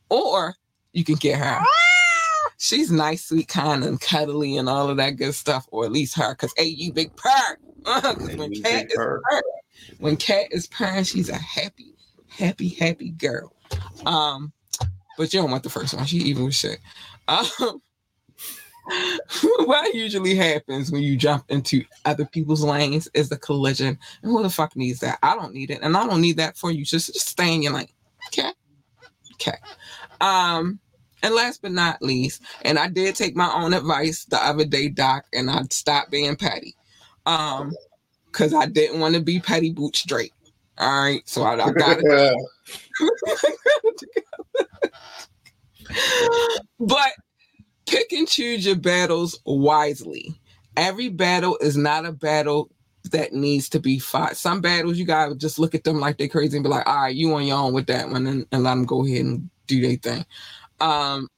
[0.10, 0.56] or
[0.94, 1.60] you can get her.
[2.58, 6.18] She's nice, sweet, kind, and cuddly, and all of that good stuff, or at least
[6.18, 7.58] her, because hey, you big purr.
[8.36, 9.22] when cat is purr,
[10.00, 11.94] when cat is purring, she's a happy,
[12.28, 13.54] happy, happy girl.
[14.06, 14.52] Um,
[15.18, 16.06] but you don't want the first one.
[16.06, 16.80] She even with shit.
[17.30, 17.82] Um,
[19.66, 23.98] what usually happens when you jump into other people's lanes is the collision.
[24.22, 25.20] And who the fuck needs that?
[25.24, 25.80] I don't need it.
[25.82, 26.86] And I don't need that for you.
[26.86, 27.90] Just, just stay in your lane.
[28.28, 28.52] Okay.
[29.34, 29.58] Okay.
[30.22, 30.80] Um,
[31.24, 34.90] and last but not least, and I did take my own advice the other day,
[34.90, 36.76] Doc, and I stopped being petty.
[37.26, 37.72] Um,
[38.32, 40.34] because I didn't want to be petty boot straight.
[40.78, 41.28] All right.
[41.28, 42.38] So I, I got it.
[46.80, 47.12] but
[47.88, 50.40] pick and choose your battles wisely.
[50.76, 52.70] Every battle is not a battle
[53.12, 54.38] that needs to be fought.
[54.38, 57.04] Some battles you gotta just look at them like they're crazy and be like, all
[57.04, 59.50] right, you on your own with that one and, and let them go ahead and
[59.66, 60.26] do their thing.
[60.80, 61.30] Um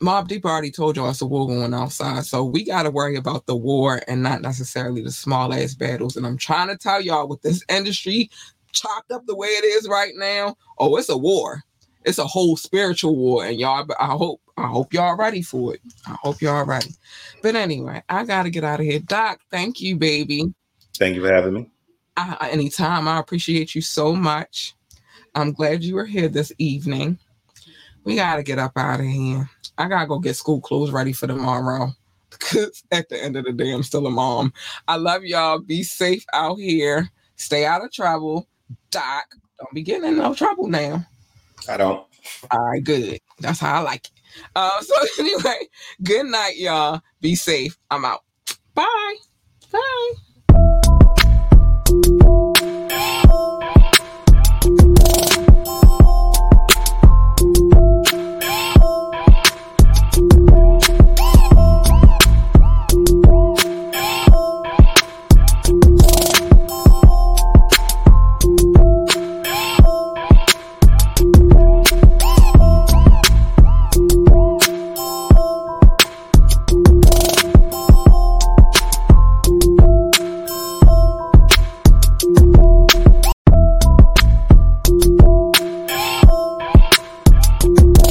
[0.00, 2.24] Mobb Deep already told y'all it's a war going outside.
[2.24, 6.16] So we gotta worry about the war and not necessarily the small ass battles.
[6.16, 8.28] And I'm trying to tell y'all with this industry
[8.72, 11.62] chopped up the way it is right now, oh, it's a war
[12.04, 13.86] it's a whole spiritual war, and y'all.
[13.98, 15.80] I hope I hope y'all ready for it.
[16.06, 16.90] I hope y'all ready.
[17.42, 19.00] But anyway, I gotta get out of here.
[19.00, 20.52] Doc, thank you, baby.
[20.98, 21.70] Thank you for having me.
[22.16, 23.08] I, anytime.
[23.08, 24.74] I appreciate you so much.
[25.34, 27.18] I'm glad you were here this evening.
[28.04, 29.48] We gotta get up out of here.
[29.78, 31.92] I gotta go get school clothes ready for tomorrow.
[32.32, 34.54] Because at the end of the day, I'm still a mom.
[34.88, 35.58] I love y'all.
[35.58, 37.10] Be safe out here.
[37.36, 38.48] Stay out of trouble.
[38.90, 39.24] Doc,
[39.58, 41.06] don't be getting in no trouble now.
[41.68, 42.06] I don't.
[42.50, 43.20] All right, good.
[43.38, 44.12] That's how I like it.
[44.54, 45.68] Uh, so anyway,
[46.02, 47.00] good night, y'all.
[47.20, 47.78] Be safe.
[47.90, 48.20] I'm out.
[48.74, 49.16] Bye.
[49.70, 50.12] Bye.